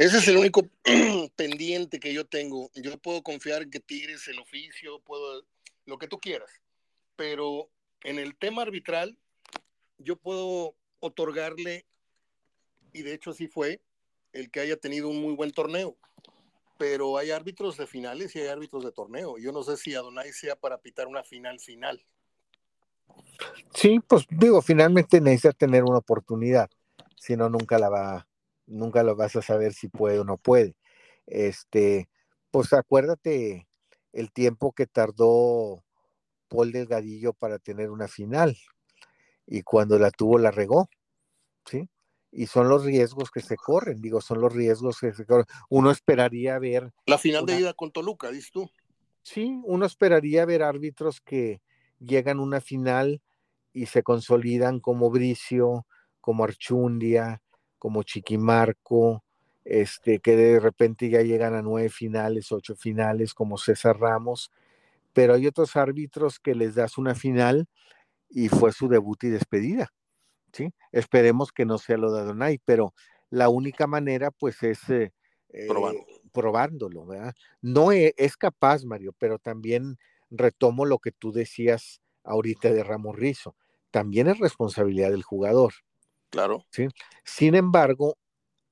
[0.00, 0.62] Ese es el único
[1.36, 2.70] pendiente que yo tengo.
[2.74, 5.44] Yo puedo confiar en que Tigres el oficio, puedo
[5.84, 6.50] lo que tú quieras,
[7.16, 7.68] pero
[8.02, 9.18] en el tema arbitral
[9.98, 11.84] yo puedo otorgarle,
[12.94, 13.82] y de hecho así fue,
[14.32, 15.98] el que haya tenido un muy buen torneo
[16.78, 19.36] pero hay árbitros de finales y hay árbitros de torneo.
[19.36, 22.02] Yo no sé si Adonai sea para pitar una final final.
[23.74, 26.70] Sí, pues digo, finalmente necesita tener una oportunidad,
[27.18, 28.29] si no nunca la va,
[28.70, 30.76] nunca lo vas a saber si puede o no puede.
[31.26, 32.08] Este,
[32.50, 33.68] pues acuérdate
[34.12, 35.84] el tiempo que tardó
[36.48, 38.56] Paul Delgadillo para tener una final
[39.46, 40.88] y cuando la tuvo la regó,
[41.66, 41.88] ¿sí?
[42.32, 45.46] y son los riesgos que se corren, digo, son los riesgos que se corren.
[45.68, 46.92] Uno esperaría ver...
[47.06, 48.70] La final de ida con Toluca, dices tú.
[49.22, 51.60] Sí, uno esperaría ver árbitros que
[51.98, 53.20] llegan a una final
[53.72, 55.86] y se consolidan como Bricio,
[56.20, 57.42] como Archundia,
[57.80, 59.24] como Chiquimarco,
[59.64, 64.52] este, que de repente ya llegan a nueve finales, ocho finales, como César Ramos,
[65.12, 67.66] pero hay otros árbitros que les das una final
[68.28, 69.92] y fue su debut y despedida.
[70.52, 70.72] ¿sí?
[70.92, 72.94] Esperemos que no sea lo de Adonai, pero
[73.30, 75.12] la única manera pues es eh,
[75.48, 75.68] eh,
[76.32, 77.34] probándolo, ¿verdad?
[77.62, 79.98] No e, es capaz, Mario, pero también
[80.30, 83.56] retomo lo que tú decías ahorita de Ramos Rizo,
[83.90, 85.72] también es responsabilidad del jugador.
[86.30, 86.64] Claro.
[86.70, 86.88] ¿sí?
[87.24, 88.16] Sin embargo,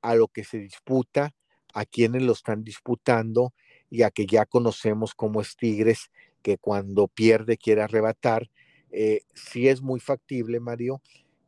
[0.03, 1.35] a lo que se disputa,
[1.75, 3.53] a quienes lo están disputando
[3.91, 6.11] y a que ya conocemos como es Tigres,
[6.43, 8.51] que cuando pierde quiere arrebatar,
[8.91, 11.03] eh, sí es muy factible, Mario,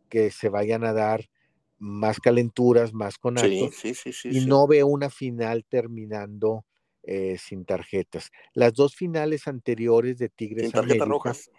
[0.08, 1.30] que se vayan a dar
[1.78, 6.66] más calenturas, más con sí, sí, sí, y no veo una final terminando
[7.02, 8.30] eh, sin tarjetas.
[8.52, 11.50] Las dos finales anteriores de Tigres sin tarjetas rojas.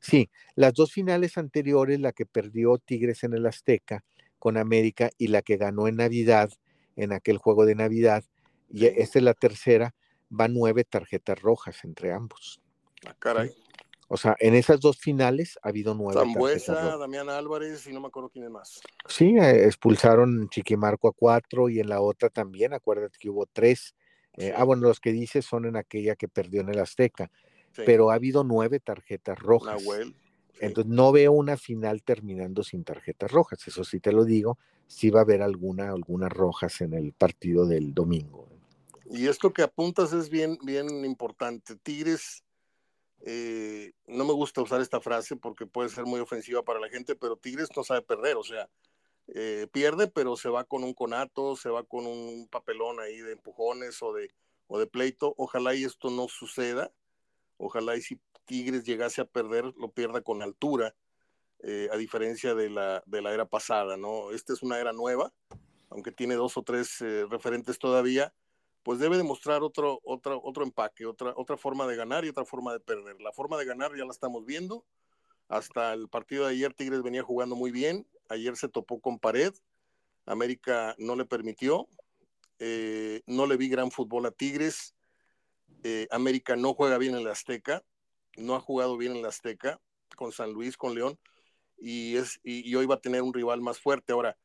[0.00, 4.04] Sí, las dos finales anteriores, la que perdió Tigres en el Azteca
[4.38, 6.50] con América y la que ganó en Navidad,
[6.96, 8.24] en aquel juego de Navidad,
[8.68, 9.94] y esta es la tercera,
[10.28, 12.60] van nueve tarjetas rojas entre ambos.
[13.06, 13.50] Ah, caray.
[14.08, 16.18] O sea, en esas dos finales ha habido nueve.
[16.18, 18.80] Zambuesa, Damián Álvarez y no me acuerdo quién es más.
[19.06, 23.94] Sí, eh, expulsaron Chiquimarco a cuatro y en la otra también, acuérdate que hubo tres.
[24.36, 27.30] Eh, ah, bueno, los que dices son en aquella que perdió en el Azteca.
[27.76, 29.80] Pero ha habido nueve tarjetas rojas.
[29.80, 30.14] Nahuel.
[30.60, 35.08] Entonces no veo una final terminando sin tarjetas rojas, eso sí te lo digo, sí
[35.08, 38.46] va a haber alguna, algunas rojas en el partido del domingo.
[39.06, 41.76] Y esto que apuntas es bien, bien importante.
[41.76, 42.44] Tigres,
[43.22, 47.16] eh, no me gusta usar esta frase porque puede ser muy ofensiva para la gente,
[47.16, 48.68] pero Tigres no sabe perder, o sea,
[49.34, 53.32] eh, pierde, pero se va con un conato, se va con un papelón ahí de
[53.32, 54.30] empujones o de,
[54.66, 55.34] o de pleito.
[55.36, 56.92] Ojalá y esto no suceda.
[57.60, 60.94] Ojalá y si Tigres llegase a perder, lo pierda con altura,
[61.62, 64.30] eh, a diferencia de la, de la era pasada, ¿no?
[64.32, 65.32] Esta es una era nueva,
[65.90, 68.32] aunque tiene dos o tres referentes todavía
[68.82, 72.72] pues debe demostrar otro, otro, otro empaque, otra, otra forma de ganar y otra forma
[72.72, 73.20] de perder.
[73.20, 74.84] La forma de ganar ya la estamos viendo.
[75.48, 78.06] Hasta el partido de ayer Tigres venía jugando muy bien.
[78.28, 79.52] Ayer se topó con pared.
[80.24, 81.88] América no le permitió.
[82.58, 84.94] Eh, no le vi gran fútbol a Tigres.
[85.82, 87.82] Eh, América no juega bien en la Azteca.
[88.36, 89.80] No ha jugado bien en la Azteca
[90.16, 91.18] con San Luis, con León.
[91.78, 94.12] Y, es, y hoy va a tener un rival más fuerte.
[94.12, 94.36] Ahora,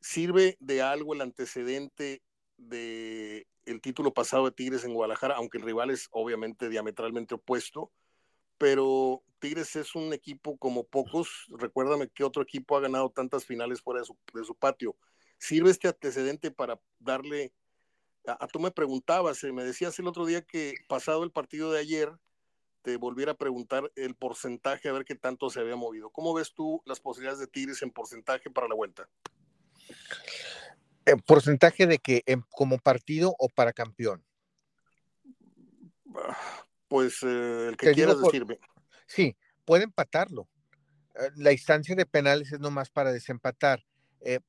[0.00, 2.22] ¿sirve de algo el antecedente
[2.58, 7.92] de el título pasado de Tigres en Guadalajara, aunque el rival es obviamente diametralmente opuesto,
[8.58, 11.46] pero Tigres es un equipo como pocos.
[11.58, 14.06] Recuérdame qué otro equipo ha ganado tantas finales fuera de
[14.44, 14.96] su, patio.
[15.38, 17.52] ¿Sirve este antecedente para darle...
[18.26, 21.80] A, tú me preguntabas, eh, me decías el otro día que pasado el partido de
[21.80, 22.12] ayer,
[22.82, 26.10] te volviera a preguntar el porcentaje, a ver qué tanto se había movido.
[26.10, 29.08] ¿Cómo ves tú las posibilidades de Tigres en porcentaje para la vuelta?
[31.06, 34.24] Eh, porcentaje de que como partido o para campeón.
[36.88, 38.58] Pues eh, el que quieras decirme.
[39.06, 40.48] Sí, puede empatarlo.
[41.36, 43.84] La instancia de penales es nomás para desempatar.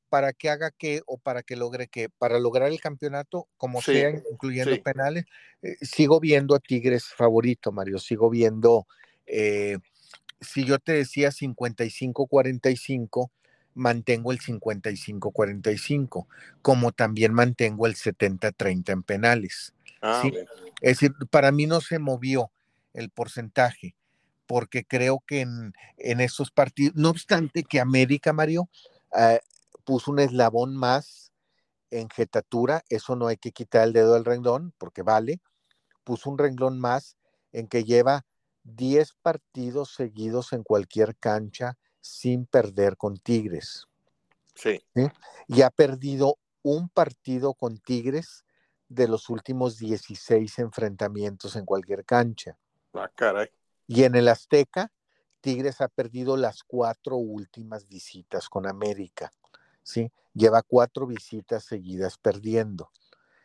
[0.10, 2.10] Para que haga qué o para que logre qué.
[2.10, 5.26] Para lograr el campeonato, como sea, incluyendo penales,
[5.82, 8.00] sigo viendo a Tigres favorito, Mario.
[8.00, 8.88] Sigo viendo,
[9.26, 13.30] si yo te decía 55-45,
[13.76, 16.28] mantengo el 55-45,
[16.62, 19.74] como también mantengo el 70-30 en penales.
[20.02, 20.24] Ah,
[20.82, 22.52] es decir, para mí no se movió
[22.94, 23.96] el porcentaje,
[24.46, 28.70] porque creo que en, en estos partidos, no obstante que América, Mario,
[29.18, 29.40] eh,
[29.84, 31.32] puso un eslabón más
[31.90, 35.42] en jetatura, eso no hay que quitar el dedo del renglón, porque vale,
[36.04, 37.18] puso un renglón más
[37.52, 38.26] en que lleva
[38.64, 43.88] 10 partidos seguidos en cualquier cancha sin perder con Tigres.
[44.56, 44.84] Sí.
[45.48, 48.46] Y ha perdido un partido con Tigres
[48.88, 52.58] de los últimos 16 enfrentamientos en cualquier cancha.
[52.94, 53.50] Ah, caray.
[53.88, 54.92] Y en el Azteca,
[55.42, 59.32] Tigres ha perdido las cuatro últimas visitas con América.
[59.84, 60.12] ¿Sí?
[60.34, 62.92] Lleva cuatro visitas seguidas perdiendo.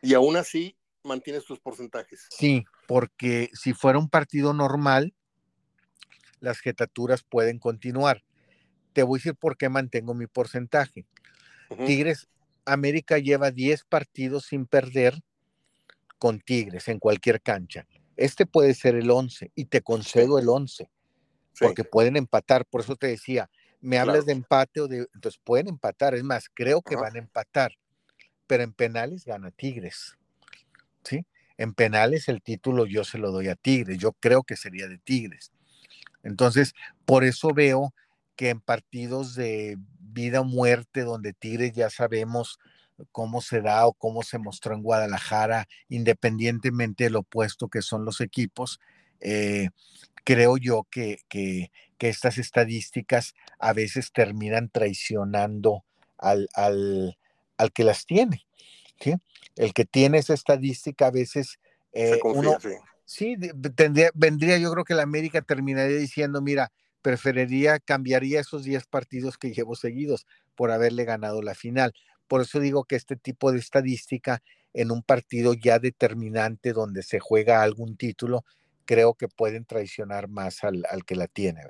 [0.00, 2.26] Y aún así mantienes tus porcentajes.
[2.30, 5.14] Sí, porque si fuera un partido normal,
[6.40, 8.24] las jetaturas pueden continuar.
[8.92, 11.06] Te voy a decir por qué mantengo mi porcentaje.
[11.86, 12.28] Tigres,
[12.64, 15.22] América lleva 10 partidos sin perder
[16.18, 17.86] con Tigres en cualquier cancha.
[18.16, 20.90] Este puede ser el 11 y te concedo el 11
[21.60, 22.64] porque pueden empatar.
[22.66, 23.50] Por eso te decía,
[23.80, 25.06] me hablas de empate o de.
[25.14, 26.14] Entonces pueden empatar.
[26.14, 27.72] Es más, creo que van a empatar.
[28.46, 30.16] Pero en penales gana Tigres.
[31.04, 31.24] ¿Sí?
[31.56, 33.98] En penales el título yo se lo doy a Tigres.
[33.98, 35.52] Yo creo que sería de Tigres.
[36.22, 36.74] Entonces,
[37.04, 37.94] por eso veo
[38.36, 42.58] que en partidos de vida o muerte, donde Tigres ya sabemos
[43.12, 48.20] cómo se da o cómo se mostró en Guadalajara, independientemente del opuesto que son los
[48.20, 48.80] equipos,
[49.20, 49.70] eh,
[50.28, 51.70] creo yo que, que,
[52.00, 55.84] estas estadísticas a veces terminan traicionando
[56.18, 57.16] al, al,
[57.56, 58.46] al que las tiene.
[59.00, 59.14] ¿sí?
[59.56, 61.58] El que tiene esa estadística a veces...
[61.94, 62.58] Eh, uno,
[63.06, 63.36] sí,
[63.74, 69.38] tendría, vendría, yo creo que la América terminaría diciendo, mira, preferiría, cambiaría esos 10 partidos
[69.38, 71.94] que llevo seguidos por haberle ganado la final.
[72.26, 74.42] Por eso digo que este tipo de estadística
[74.74, 78.44] en un partido ya determinante donde se juega algún título,
[78.88, 81.60] creo que pueden traicionar más al, que la tiene.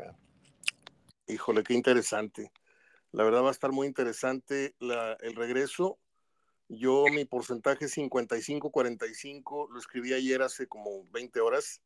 [1.26, 2.52] Híjole, qué interesante.
[3.10, 5.98] La verdad va a estar muy interesante el regreso.
[6.68, 11.82] Yo mi porcentaje 55-45, lo escribí ayer hace como 20 horas.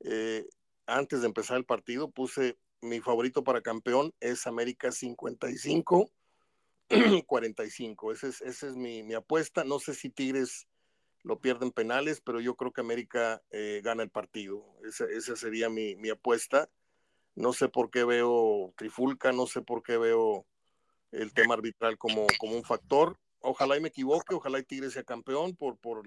[0.00, 0.46] Eh,
[0.86, 6.10] antes de empezar el partido puse mi favorito para campeón es América 55.
[7.26, 9.62] 45, esa es, ese es mi, apuesta.
[9.64, 10.66] No sé si Tigres
[11.24, 14.64] lo pierden penales, pero yo creo que América eh, gana el partido.
[14.84, 16.70] Esa, esa sería mi, mi, apuesta.
[17.34, 20.46] No sé por qué veo Trifulca, no sé por qué veo
[21.10, 23.18] el tema arbitral como, como un factor.
[23.40, 26.02] Ojalá y me equivoque, ojalá y Tigres sea campeón por, por,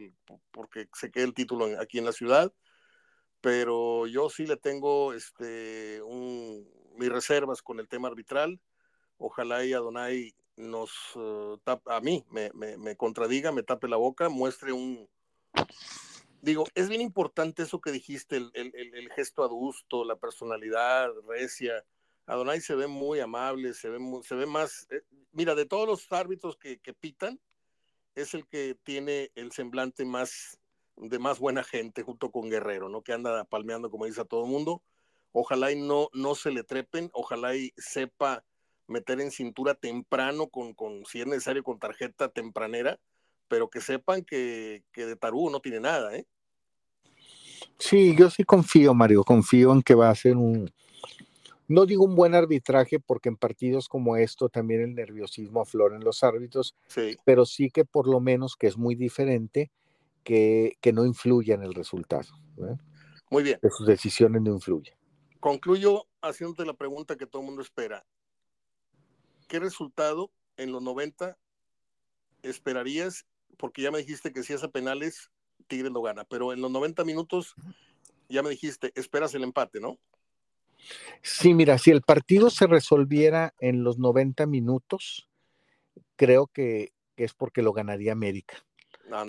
[0.51, 2.53] porque se quede el título aquí en la ciudad
[3.41, 8.59] pero yo sí le tengo este, un, mis reservas con el tema arbitral.
[9.17, 10.91] Ojalá y Adonai nos,
[11.85, 15.07] a mí, me, me, contradiga, me tape la boca, muestre un...
[16.41, 21.83] Digo, es bien importante eso que dijiste, el, el, el gesto adusto, la personalidad recia.
[22.25, 24.87] Adonai se ve muy amable, se ve, se ve más...
[25.31, 27.39] mira, de todos los árbitros que, que pitan,
[28.15, 30.59] es el que tiene el semblante más
[30.97, 33.03] de más buena gente junto con Guerrero, ¿no?
[33.03, 34.81] Que anda palmeando, como dice a todo el mundo.
[35.31, 38.43] Ojalá y no, no se le trepen, ojalá y sepa
[38.87, 42.99] meter en cintura temprano, con, con, si es necesario, con tarjeta tempranera,
[43.47, 46.25] pero que sepan que, que de Tarú no tiene nada, ¿eh?
[47.79, 50.71] Sí, yo sí confío, Mario, confío en que va a ser un,
[51.67, 56.03] no digo un buen arbitraje, porque en partidos como esto también el nerviosismo aflora en
[56.03, 57.17] los árbitros, sí.
[57.25, 59.69] pero sí que por lo menos, que es muy diferente,
[60.23, 62.27] que, que no influya en el resultado.
[63.29, 63.59] Muy bien.
[63.61, 64.95] Que sus decisiones no influyan.
[65.39, 68.05] Concluyo haciéndote la pregunta que todo el mundo espera.
[69.47, 71.37] ¿Qué resultado en los 90
[72.43, 73.25] esperarías?
[73.57, 75.31] Porque ya me dijiste que si es a penales,
[75.67, 77.55] Tigres lo gana, pero en los 90 minutos
[78.29, 79.97] ya me dijiste, esperas el empate, ¿no?
[81.21, 85.29] Sí, mira, si el partido se resolviera en los 90 minutos,
[86.15, 88.63] creo que, es porque lo ganaría América.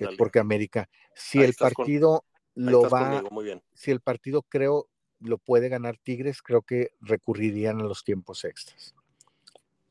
[0.01, 3.23] Es porque América, si el partido lo va,
[3.75, 4.89] si el partido creo
[5.21, 8.95] lo puede ganar Tigres, creo que recurrirían a los tiempos extras.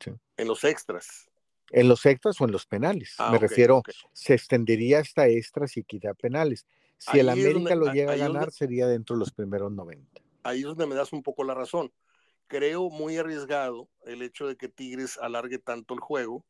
[0.05, 1.29] En los extras.
[1.71, 3.15] En los extras o en los penales.
[3.17, 3.81] Ah, Me refiero,
[4.13, 6.65] se extendería hasta extras y quita penales.
[6.97, 10.65] Si el América lo llega a ganar, sería dentro de los primeros 90 ahí es
[10.65, 11.91] donde me das un poco la razón.
[12.47, 16.45] Creo muy arriesgado el hecho de que Tigres alargue tanto el juego,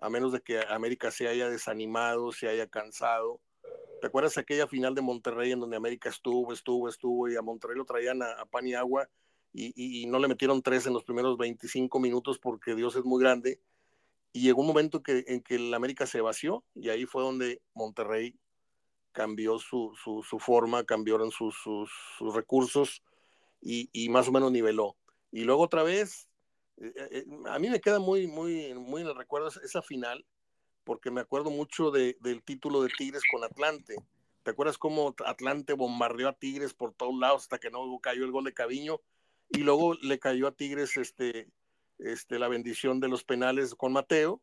[0.00, 3.40] a menos de que América se haya desanimado, se haya cansado.
[4.00, 7.76] ¿Te acuerdas aquella final de Monterrey en donde América estuvo, estuvo, estuvo y a Monterrey
[7.76, 9.08] lo traían a, pan y agua
[9.52, 13.60] y, no le metieron tres en los primeros 25 minutos porque Dios es muy grande?
[14.32, 17.62] Y llegó un momento que, en que el América se vació y ahí fue donde
[17.74, 18.38] Monterrey
[19.12, 19.92] cambió su,
[20.38, 21.90] forma, cambiaron sus, sus,
[22.34, 23.02] recursos
[23.60, 24.96] y, más o menos niveló.
[25.32, 26.28] Y luego otra vez,
[26.76, 30.24] eh, eh, a mí me queda muy, muy, muy en el recuerdo esa final,
[30.84, 33.96] porque me acuerdo mucho de, del título de Tigres con Atlante.
[34.42, 38.30] ¿Te acuerdas cómo Atlante bombardeó a Tigres por todos lados hasta que no cayó el
[38.30, 39.00] gol de Caviño?
[39.50, 41.48] Y luego le cayó a Tigres este,
[41.98, 44.40] este, la bendición de los penales con Mateo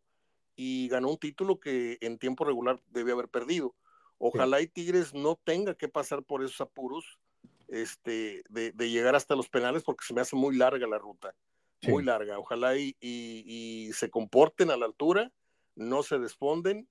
[0.56, 3.76] y ganó un título que en tiempo regular debía haber perdido.
[4.18, 7.20] Ojalá y Tigres no tenga que pasar por esos apuros
[7.68, 11.36] este, de, llegar hasta los penales porque se me hace muy larga la ruta,
[11.84, 12.40] muy larga.
[12.40, 15.32] Ojalá y, y, se comporten a la altura,
[15.76, 16.88] no se desponden,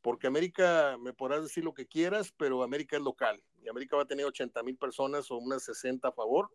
[0.00, 4.02] porque América, me podrás decir lo que quieras, pero América es local y América va
[4.02, 6.50] a tener 80 mil personas o unas 60 a favor.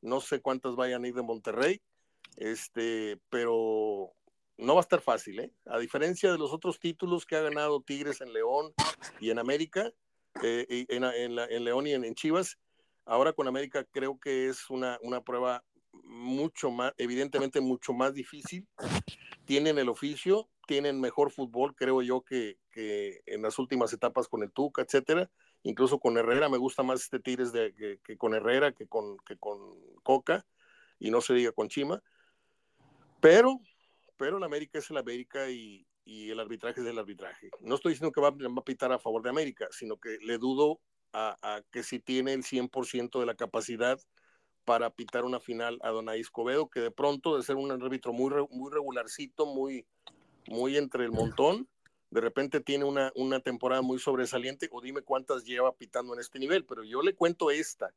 [0.00, 1.80] No sé cuántas vayan a ir de Monterrey,
[2.36, 4.12] este, pero
[4.56, 5.52] no va a estar fácil, ¿eh?
[5.66, 8.72] A diferencia de los otros títulos que ha ganado Tigres en León
[9.20, 9.90] y en América,
[10.42, 12.58] eh, en, en, León y en Chivas,
[13.10, 15.64] Ahora con América creo que es una, una prueba
[16.04, 18.68] mucho más, evidentemente mucho más difícil.
[19.44, 24.44] Tienen el oficio, tienen mejor fútbol, creo yo, que, que en las últimas etapas con
[24.44, 25.28] el Tuca, etcétera.
[25.62, 29.58] Incluso con Herrera, me gusta más este Tigres que, con Herrera que con, que con
[30.02, 30.46] Coca,
[30.98, 32.02] y no se diga con Chima.
[33.20, 33.60] Pero,
[34.16, 37.50] pero la América es el América y, el arbitraje es el arbitraje.
[37.60, 40.38] No estoy diciendo que va, va, a pitar a favor de América, sino que le
[40.38, 40.80] dudo
[41.12, 43.98] a, que si tiene el 100% de la capacidad
[44.64, 48.30] para pitar una final a Donay Escobedo, que de pronto de ser un árbitro muy,
[48.50, 49.86] muy regularcito, muy,
[50.48, 51.68] muy entre el montón,
[52.10, 56.38] de repente tiene una, una temporada muy sobresaliente, o dime cuántas lleva pitando en este
[56.38, 57.92] nivel, pero yo le cuento esta.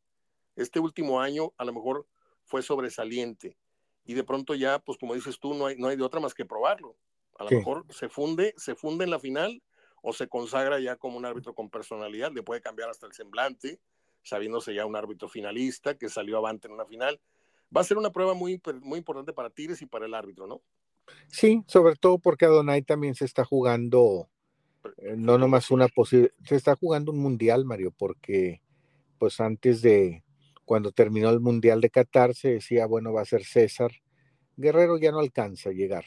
[0.56, 2.06] Este último año a lo mejor
[2.46, 3.58] fue sobresaliente
[4.06, 6.34] y de pronto ya, pues como dices tú, no hay, no hay de otra más
[6.34, 6.96] que probarlo.
[7.40, 9.64] A lo mejor se funde, se funde en la final
[10.02, 13.80] o se consagra ya como un árbitro con personalidad, le puede cambiar hasta el semblante,
[14.22, 17.20] sabiéndose ya un árbitro finalista que salió avante en una final.
[17.76, 20.62] Va a ser una prueba muy, muy importante para Tigres y para el árbitro, ¿no?
[21.28, 24.30] Sí, sobre todo porque Adonai también se está jugando,
[24.98, 28.62] eh, no nomás una posible, se está jugando un mundial, Mario, porque
[29.18, 30.24] pues antes de,
[30.66, 33.92] cuando terminó el mundial de Qatar, se decía, bueno, va a ser César.
[34.56, 36.06] Guerrero ya no alcanza a llegar,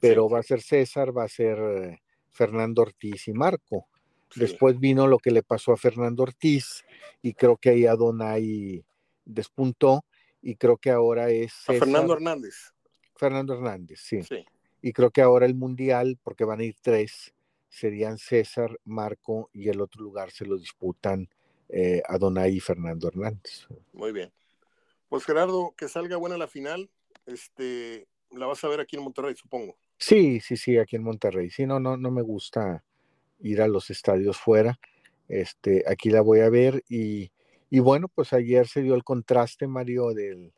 [0.00, 3.86] pero va a ser César, va a ser eh, Fernando Ortiz y Marco.
[4.36, 6.84] Después vino lo que le pasó a Fernando Ortiz
[7.20, 8.84] y creo que ahí Adonai
[9.24, 10.04] despuntó
[10.40, 11.52] y creo que ahora es...
[11.52, 12.72] Fernando Hernández.
[13.20, 14.20] Fernando Hernández, sí.
[14.80, 17.34] Y creo que ahora el Mundial, porque van a ir tres,
[17.68, 21.28] serían César, Marco y el otro lugar se lo disputan
[21.68, 23.66] eh, Adonai y Fernando Hernández.
[23.92, 24.32] Muy bien.
[25.10, 26.88] Pues Gerardo, que salga buena la final,
[27.26, 29.76] este, la vas a ver aquí en Monterrey, supongo.
[29.98, 31.50] Sí, sí, sí, aquí en Monterrey.
[31.50, 32.82] Sí, no, no, no me gusta
[33.40, 34.80] ir a los estadios fuera.
[35.28, 37.30] Este, aquí la voy a ver y,
[37.68, 40.52] y bueno, pues ayer se dio el contraste, Mario, del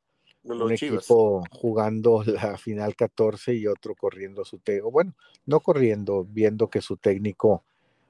[0.44, 4.90] un equipo jugando la final 14 y otro corriendo su técnico.
[4.90, 5.14] Bueno,
[5.46, 7.64] no corriendo, viendo que su técnico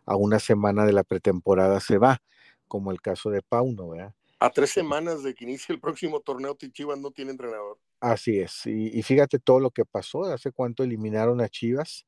[0.06, 2.22] a una semana de la pretemporada se va,
[2.68, 4.14] como el caso de Pauno, ¿verdad?
[4.40, 7.78] A tres semanas de que inicie el próximo torneo, Chivas no tiene entrenador.
[8.00, 12.04] Así es, y, fíjate todo lo que pasó, hace cuánto eliminaron a Chivas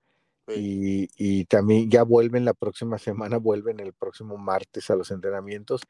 [0.48, 5.82] y, también ya vuelven la próxima semana, vuelven el próximo martes a los entrenamientos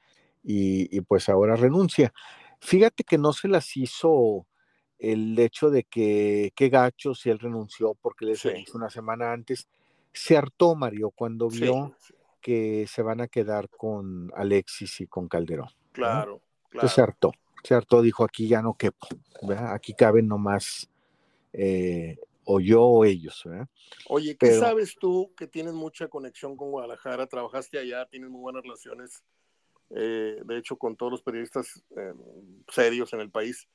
[0.42, 2.12] y, pues ahora renuncia.
[2.64, 4.46] Fíjate que no se las hizo
[4.98, 8.48] el hecho de que qué gacho si él renunció porque le hizo
[8.78, 9.68] una semana antes.
[10.14, 11.94] Se hartó Mario cuando vio
[12.40, 15.68] que se van a quedar con Alexis y con Calderón.
[15.92, 16.40] Claro,
[16.70, 16.88] claro.
[16.88, 19.08] se hartó, se hartó, dijo aquí ya no quepo,
[19.68, 20.88] aquí caben nomás
[21.52, 23.44] eh, o yo o ellos.
[24.08, 27.26] Oye, ¿qué sabes tú que tienes mucha conexión con Guadalajara?
[27.26, 29.22] Trabajaste allá, tienes muy buenas relaciones,
[29.96, 32.12] eh, de hecho, con todos los periodistas eh,
[32.68, 33.68] serios en el país.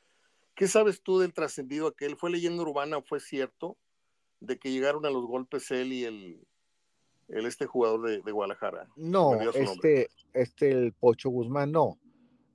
[0.54, 2.18] ¿Qué sabes tú del trascendido aquel?
[2.18, 3.02] ¿Fue leyenda urbana?
[3.02, 3.78] ¿Fue cierto?
[4.42, 6.42] De que llegaron a los golpes él y el,
[7.30, 8.90] el este jugador de, de Guadalajara.
[8.98, 11.98] No, este, este, el Pocho Guzmán, no.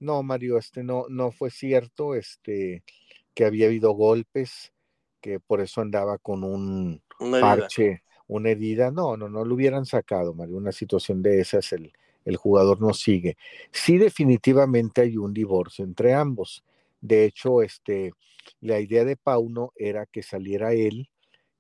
[0.01, 2.85] No, Mario, este no, no fue cierto, este,
[3.33, 4.75] que había habido golpes,
[5.23, 7.03] que por eso andaba con un
[7.41, 8.91] parche, una herida.
[8.91, 10.59] No, no, no lo hubieran sacado, Mario.
[10.59, 11.91] Una situación de esas, el,
[12.25, 13.37] el jugador no sigue.
[13.71, 16.65] Sí, definitivamente hay un divorcio entre ambos.
[17.01, 18.13] De hecho, este,
[18.61, 21.11] la idea de Pauno era que saliera él,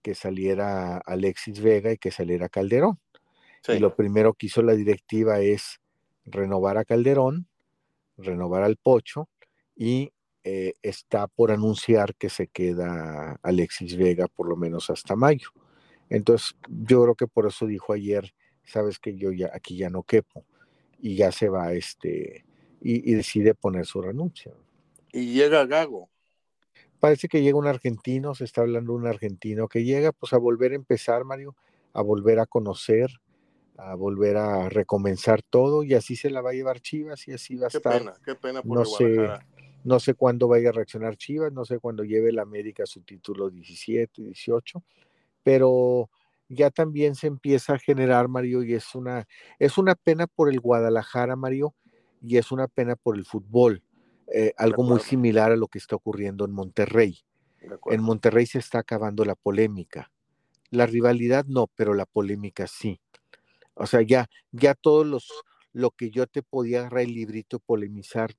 [0.03, 2.99] que saliera Alexis Vega y que saliera Calderón.
[3.69, 5.81] Y lo primero que hizo la directiva es
[6.27, 7.47] renovar a Calderón,
[8.19, 9.29] renovar al Pocho
[9.75, 10.13] y
[10.45, 15.49] eh, está por anunciar que se queda Alexis Vega por lo menos hasta mayo.
[16.11, 18.35] Entonces, yo creo que por eso dijo ayer,
[18.65, 20.45] sabes que yo ya aquí ya no quepo
[21.05, 22.47] y ya se va este
[22.81, 24.53] y, decide poner su renuncia.
[25.13, 26.09] Y llega Gago.
[26.99, 30.39] Parece que llega un argentino, se está hablando de un argentino que llega pues a
[30.39, 31.57] volver a empezar, Mario,
[31.93, 33.11] a volver a conocer,
[33.77, 37.57] a volver a recomenzar todo y así se la va a llevar Chivas y así
[37.57, 37.99] va a qué estar.
[37.99, 39.29] Pena, qué pena por no sé,
[39.85, 43.51] no sé cuándo vaya a reaccionar Chivas, no sé cuándo lleve el América su título
[43.51, 44.83] 17, 18,
[45.43, 46.09] pero
[46.49, 49.27] ya también se empieza a generar, Mario, y es una,
[49.59, 51.75] es una pena por el Guadalajara, Mario,
[52.23, 53.83] y es una pena por el fútbol.
[54.33, 57.19] Eh, algo muy similar a lo que está ocurriendo en Monterrey.
[57.87, 60.11] En Monterrey se está acabando la polémica.
[60.71, 63.01] La rivalidad no, pero la polémica sí.
[63.75, 65.31] O sea, ya, ya todos los,
[65.73, 68.35] lo que yo te podía agarrar el librito polemizar,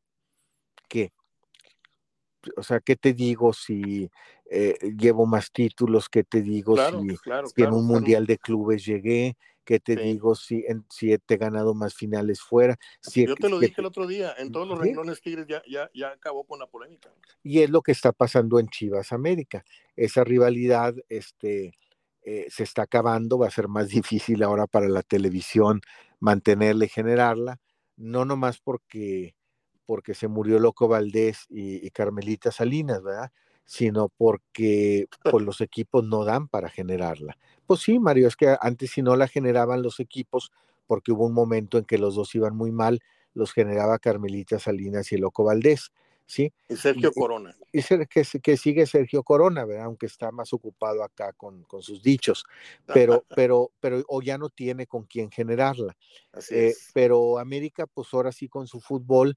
[0.88, 1.12] ¿qué?
[2.58, 4.10] O sea, ¿qué te digo si
[4.50, 6.10] eh, llevo más títulos?
[6.10, 9.38] ¿Qué te digo si, en un mundial de clubes llegué?
[9.64, 12.78] ¿Qué te digo si, en, si te he ganado más finales fuera?
[13.02, 15.90] Si, yo te lo dije el otro día, en todos los renglones Tigres ya, ya,
[15.94, 17.10] ya acabó con la polémica.
[17.42, 19.66] Y es lo que está pasando en Chivas América.
[19.96, 21.74] Esa rivalidad, este,
[22.28, 25.82] eh, se está acabando, va a ser más difícil ahora para la televisión
[26.20, 27.60] mantenerla y generarla,
[27.98, 29.36] no nomás porque,
[29.86, 33.32] porque se murió Loco Valdés y, Carmelita Salinas, ¿verdad?
[33.66, 37.38] Sino porque pues, los equipos no dan para generarla.
[37.66, 40.52] Pues sí, Mario, es que antes si no la generaban los equipos,
[40.86, 43.02] porque hubo un momento en que los dos iban muy mal,
[43.34, 45.92] los generaba Carmelita Salinas y el Loco Valdés
[46.26, 46.52] ¿sí?
[46.68, 47.56] Y Sergio Corona.
[47.72, 49.86] Y, que, que, sigue Sergio Corona, ¿verdad?
[49.86, 52.46] Aunque está más ocupado acá con, con sus dichos,
[52.86, 55.96] pero, pero, pero, o ya no tiene con quién generarla.
[56.32, 59.36] Así eh, Pero América, pues ahora sí con su fútbol,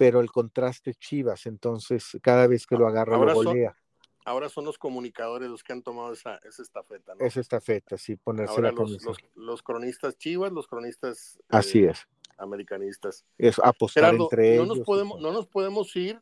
[0.00, 3.76] pero el contraste Chivas, entonces cada vez que lo agarra lo golea.
[4.24, 7.22] ahora son los comunicadores los que han tomado esa, esa estafeta, ¿no?
[7.22, 8.96] Esa estafeta, sí, ponerse ahora los,
[9.34, 11.38] los, cronistas Chivas, los cronistas...
[11.50, 12.08] Así eh, es
[12.38, 13.26] americanistas.
[13.36, 14.78] Es apostar entre no ellos.
[14.78, 16.18] Nos podemos, no nos podemos ir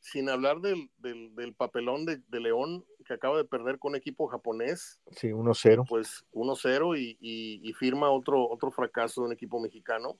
[0.00, 4.26] sin hablar del, del, papelón de, de, León que acaba de perder con un equipo
[4.26, 5.02] japonés.
[5.10, 5.84] Sí, 1-0.
[5.86, 10.18] Pues 1-0 y, y, firma otro, otro fracaso de un equipo mexicano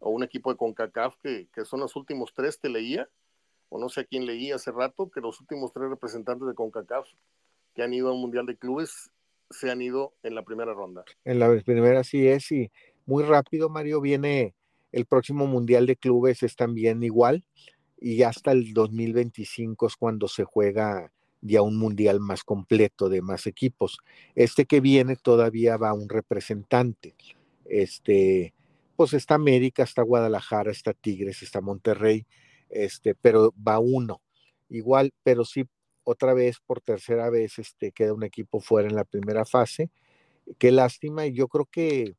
[0.00, 3.08] o un equipo de CONCACAF que, que, son los últimos tres que leía,
[3.68, 7.06] o no sé a quién leía hace rato, que los últimos tres representantes de CONCACAF
[7.74, 9.10] que han ido al Mundial de Clubes
[9.50, 11.04] se han ido en la primera ronda.
[11.24, 12.70] En la primera sí es y
[13.06, 14.54] muy rápido, Mario, viene
[14.92, 17.44] el próximo Mundial de Clubes es también igual
[18.00, 23.46] y hasta el 2025 es cuando se juega ya un mundial más completo de más
[23.46, 23.98] equipos.
[24.34, 27.14] Este que viene todavía va un representante.
[27.64, 28.54] Este,
[28.98, 32.26] pues está América, está Guadalajara, está Tigres, está Monterrey,
[32.68, 34.20] este, pero va uno.
[34.68, 35.64] igual, pero sí
[36.02, 39.90] otra vez, por tercera vez, este, queda un equipo fuera en la primera fase.
[40.58, 42.16] Qué lástima, y yo creo que,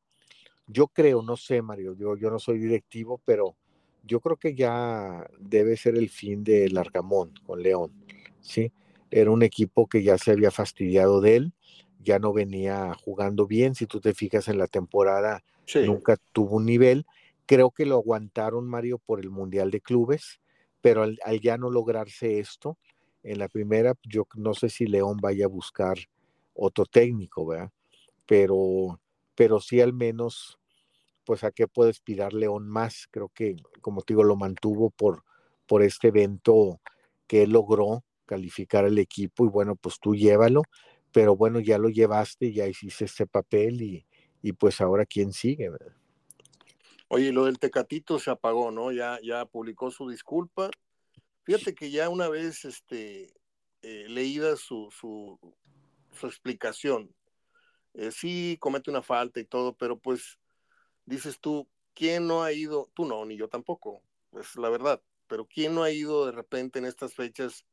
[0.68, 3.58] yo creo, no sé, Mario, yo, yo no soy directivo, pero
[4.04, 7.92] yo creo que ya debe ser el fin de Largamón con León,
[8.40, 8.72] ¿sí?
[9.12, 11.54] Era un equipo que ya se había fastidiado de él,
[12.02, 15.44] ya no venía jugando bien, si tú te fijas en la temporada,
[15.76, 17.06] nunca tuvo un nivel.
[17.46, 20.40] Creo que lo aguantaron, Mario, por el Mundial de Clubes,
[20.82, 22.78] pero al, ya no lograrse esto,
[23.24, 25.98] en la primera, yo no sé si León vaya a buscar
[26.54, 27.72] otro técnico, ¿verdad?
[28.26, 29.00] Pero,
[29.36, 30.60] pero sí al menos,
[31.26, 33.08] pues a qué puede aspirar León más.
[33.12, 35.24] Creo que, como te digo, lo mantuvo por,
[35.68, 36.80] por este evento
[37.28, 40.62] que él logró calificar al equipo y bueno, pues tú llévalo,
[41.12, 44.06] pero bueno, ya lo llevaste, ya hiciste este papel y,
[44.42, 45.72] y pues ahora quién sigue.
[47.08, 48.92] Oye, lo del Tecatito se apagó, ¿no?
[48.92, 50.70] Ya, ya publicó su disculpa.
[51.44, 53.34] Fíjate que ya una vez este,
[53.82, 55.40] eh, leída su, su,
[56.12, 57.14] su explicación,
[57.96, 60.38] eh, sí comete una falta y todo, pero pues
[61.06, 62.92] dices tú, ¿quién no ha ido?
[62.94, 64.04] Tú no, ni yo tampoco,
[64.34, 67.66] es la verdad, pero ¿quién no ha ido de repente en estas fechas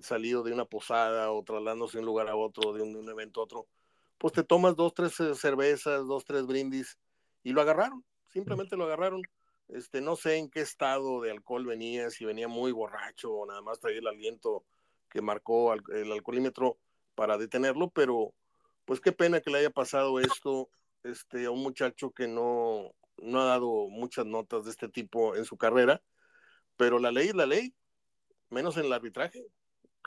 [0.00, 3.08] salido de una posada o trasladándose de un lugar a otro, de un, de un
[3.10, 3.66] evento a otro?
[4.18, 6.98] Pues te tomas dos, tres eh, cervezas, dos, tres brindis
[7.42, 9.22] y lo agarraron simplemente lo agarraron.
[9.68, 13.60] Este, no sé en qué estado de alcohol venía, si venía muy borracho o nada
[13.60, 14.64] más traía el aliento
[15.10, 16.78] que marcó el alcoholímetro
[17.14, 18.34] para detenerlo, pero
[18.84, 20.70] pues qué pena que le haya pasado esto
[21.02, 25.44] este, a un muchacho que no, no ha dado muchas notas de este tipo en
[25.44, 26.02] su carrera,
[26.76, 27.74] pero la ley es la ley,
[28.48, 29.46] menos en el arbitraje,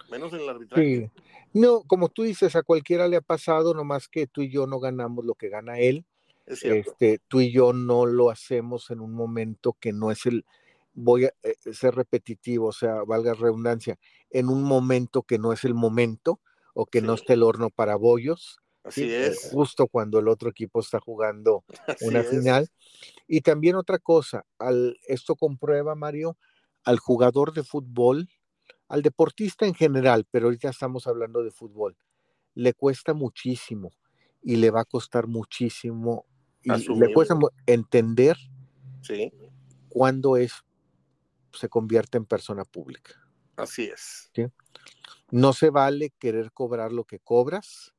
[0.10, 1.12] menos en el arbitraje.
[1.14, 1.22] Sí.
[1.54, 4.80] No, como tú dices, a cualquiera le ha pasado, nomás que tú y yo no
[4.80, 6.06] ganamos lo que gana él
[6.46, 10.46] este, tú y yo no lo hacemos en un momento que no es el,
[10.94, 13.98] voy a eh, ser repetitivo, o sea, valga redundancia,
[14.30, 16.40] en un momento que no es el momento
[16.74, 18.60] o que no está el horno para bollos.
[18.84, 19.50] Así eh, es.
[19.52, 21.64] Justo cuando el otro equipo está jugando
[22.02, 22.68] una final.
[23.28, 26.38] Y también otra cosa, al, esto comprueba, Mario,
[26.84, 28.28] al jugador de fútbol,
[28.92, 31.96] al deportista en general, pero ahorita estamos hablando de fútbol,
[32.56, 33.90] le cuesta muchísimo
[34.42, 36.26] y le va a costar muchísimo
[36.62, 37.36] y le cuesta
[37.66, 38.36] entender
[39.88, 40.52] cuándo es
[41.54, 43.14] se convierte en persona pública.
[43.56, 44.30] Así es.
[45.30, 47.94] No se vale querer cobrar lo que cobras,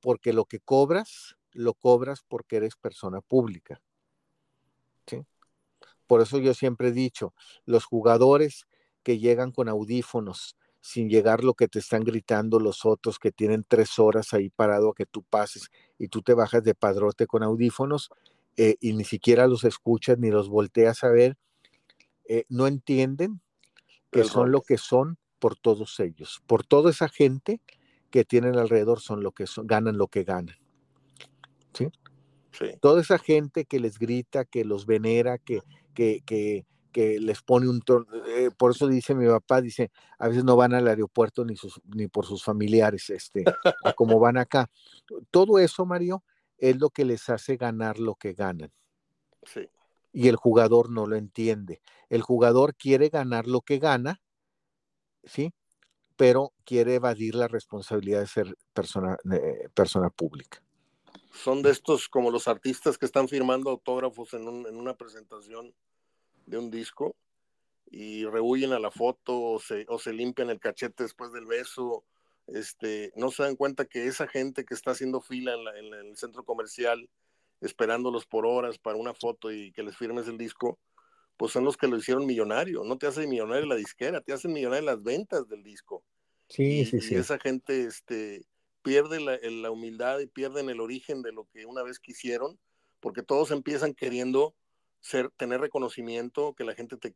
[0.00, 3.82] porque lo que cobras, lo cobras porque eres persona pública.
[6.06, 7.34] Por eso yo siempre he dicho,
[7.66, 8.66] los jugadores
[9.02, 13.64] que llegan con audífonos sin llegar lo que te están gritando los otros que tienen
[13.68, 17.42] tres horas ahí parado a que tú pases y tú te bajas de padrote con
[17.42, 18.10] audífonos
[18.56, 21.36] eh, y ni siquiera los escuchas ni los volteas a ver,
[22.26, 23.40] eh, no entienden
[24.10, 27.60] que son lo que son por todos ellos, por toda esa gente
[28.10, 30.56] que tienen alrededor son lo que son, ganan lo que ganan.
[31.72, 31.88] ¿Sí?
[32.80, 35.62] Toda esa gente que les grita, que los venera, que,
[35.94, 37.82] que, que, que les pone un
[38.28, 41.80] eh, por eso dice mi papá, dice, a veces no van al aeropuerto ni, sus,
[41.84, 43.44] ni por sus familiares, este,
[43.96, 44.70] como van acá.
[45.30, 46.24] Todo eso, Mario,
[46.58, 48.72] es lo que les hace ganar lo que ganan.
[49.42, 49.68] Sí.
[50.12, 51.80] Y el jugador no lo entiende.
[52.08, 54.20] El jugador quiere ganar lo que gana,
[55.24, 55.52] ¿sí?
[56.16, 59.16] Pero quiere evadir la responsabilidad de ser persona,
[59.72, 60.62] persona pública.
[61.32, 65.72] Son de estos como los artistas que están firmando autógrafos en, en una presentación
[66.50, 67.16] de un disco
[67.90, 72.04] y rehuyen a la foto o se, o se limpian el cachete después del beso.
[72.46, 76.44] Este, no se dan cuenta que esa gente que está haciendo fila en, el centro
[76.44, 77.08] comercial,
[77.60, 80.78] esperándolos por horas para una foto y que les firmes el disco,
[81.36, 82.84] pues son los que lo hicieron millonario.
[82.84, 86.04] No te hace millonario la disquera, te hacen millonario las ventas del disco.
[86.48, 87.14] Sí, sí, sí.
[87.14, 88.44] Y esa gente este,
[88.82, 92.58] pierde la, la humildad y pierden el origen de lo que una vez quisieron,
[93.00, 94.54] porque todos empiezan queriendo
[95.00, 97.14] ser, tener reconocimiento, que la gente te,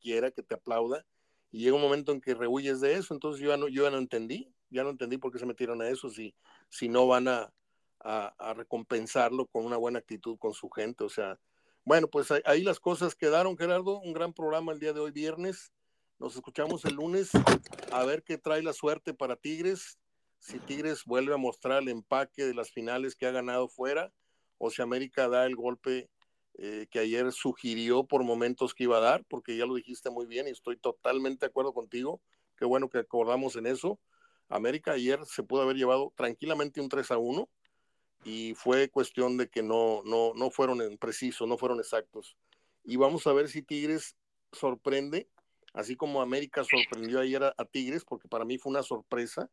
[0.00, 1.04] quiera, que te aplauda,
[1.50, 3.90] y llega un momento en que rehuyes de eso, entonces yo ya no, yo ya
[3.90, 6.34] no entendí, ya no entendí por qué se metieron a eso, si,
[6.68, 7.52] si no van a,
[8.00, 11.38] a, recompensarlo con una buena actitud con su gente, o sea,
[11.84, 15.72] bueno, pues ahí, las cosas quedaron, Gerardo, un gran programa el día de hoy, viernes,
[16.18, 17.30] nos escuchamos el lunes,
[17.92, 19.98] a ver qué trae la suerte para Tigres,
[20.38, 24.12] si Tigres vuelve a mostrar el empaque de las finales que ha ganado fuera,
[24.58, 26.10] o si América da el golpe
[26.58, 30.26] eh, que ayer sugirió por momentos que iba a dar, porque ya lo dijiste muy
[30.26, 32.20] bien y estoy totalmente de acuerdo contigo.
[32.56, 33.98] Qué bueno que acordamos en eso.
[34.48, 37.48] América ayer se pudo haber llevado tranquilamente un 3 a 1
[38.24, 42.36] y fue cuestión de que no, no, no fueron precisos, no fueron exactos.
[42.84, 44.16] Y vamos a ver si Tigres
[44.52, 45.28] sorprende
[45.72, 49.48] así como América sorprendió ayer a, Tigres, porque para mí fue una sorpresa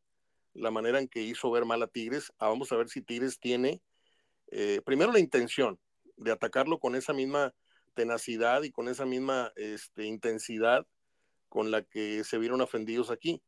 [0.54, 2.32] la manera en que hizo ver mal a Tigres.
[2.40, 3.82] Ah, vamos a ver si Tigres tiene,
[4.48, 5.78] eh, primero la intención
[6.18, 7.54] de atacarlo con esa misma
[7.94, 10.86] tenacidad y con esa misma este, intensidad
[11.50, 13.42] con la que se vieron ofendidos aquí.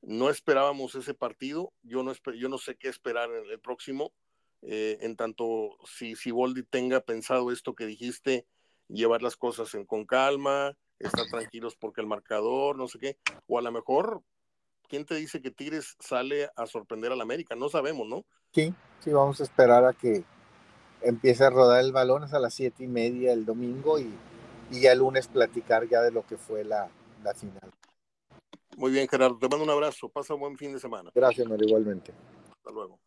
[0.00, 4.12] No esperábamos ese partido, yo no, yo no sé qué esperar en el próximo,
[4.62, 8.46] eh, en tanto si, si Boldi tenga pensado esto que dijiste,
[8.86, 13.18] llevar las cosas en, con calma, estar tranquilos porque el marcador, no sé qué,
[13.48, 14.22] o a lo mejor,
[14.88, 17.56] ¿quién te dice que Tigres sale a sorprender al América?
[17.56, 18.24] No sabemos, ¿no?
[18.52, 20.24] Sí, sí, vamos a esperar a que
[21.02, 24.10] empiece a rodar el balón hasta las siete y media el domingo y,
[24.70, 26.88] y ya el lunes platicar ya de lo que fue la,
[27.22, 27.70] la final.
[28.76, 31.10] Muy bien, Gerardo, te mando un abrazo, pasa un buen fin de semana.
[31.14, 32.12] Gracias, Mario, igualmente.
[32.56, 32.98] Hasta luego.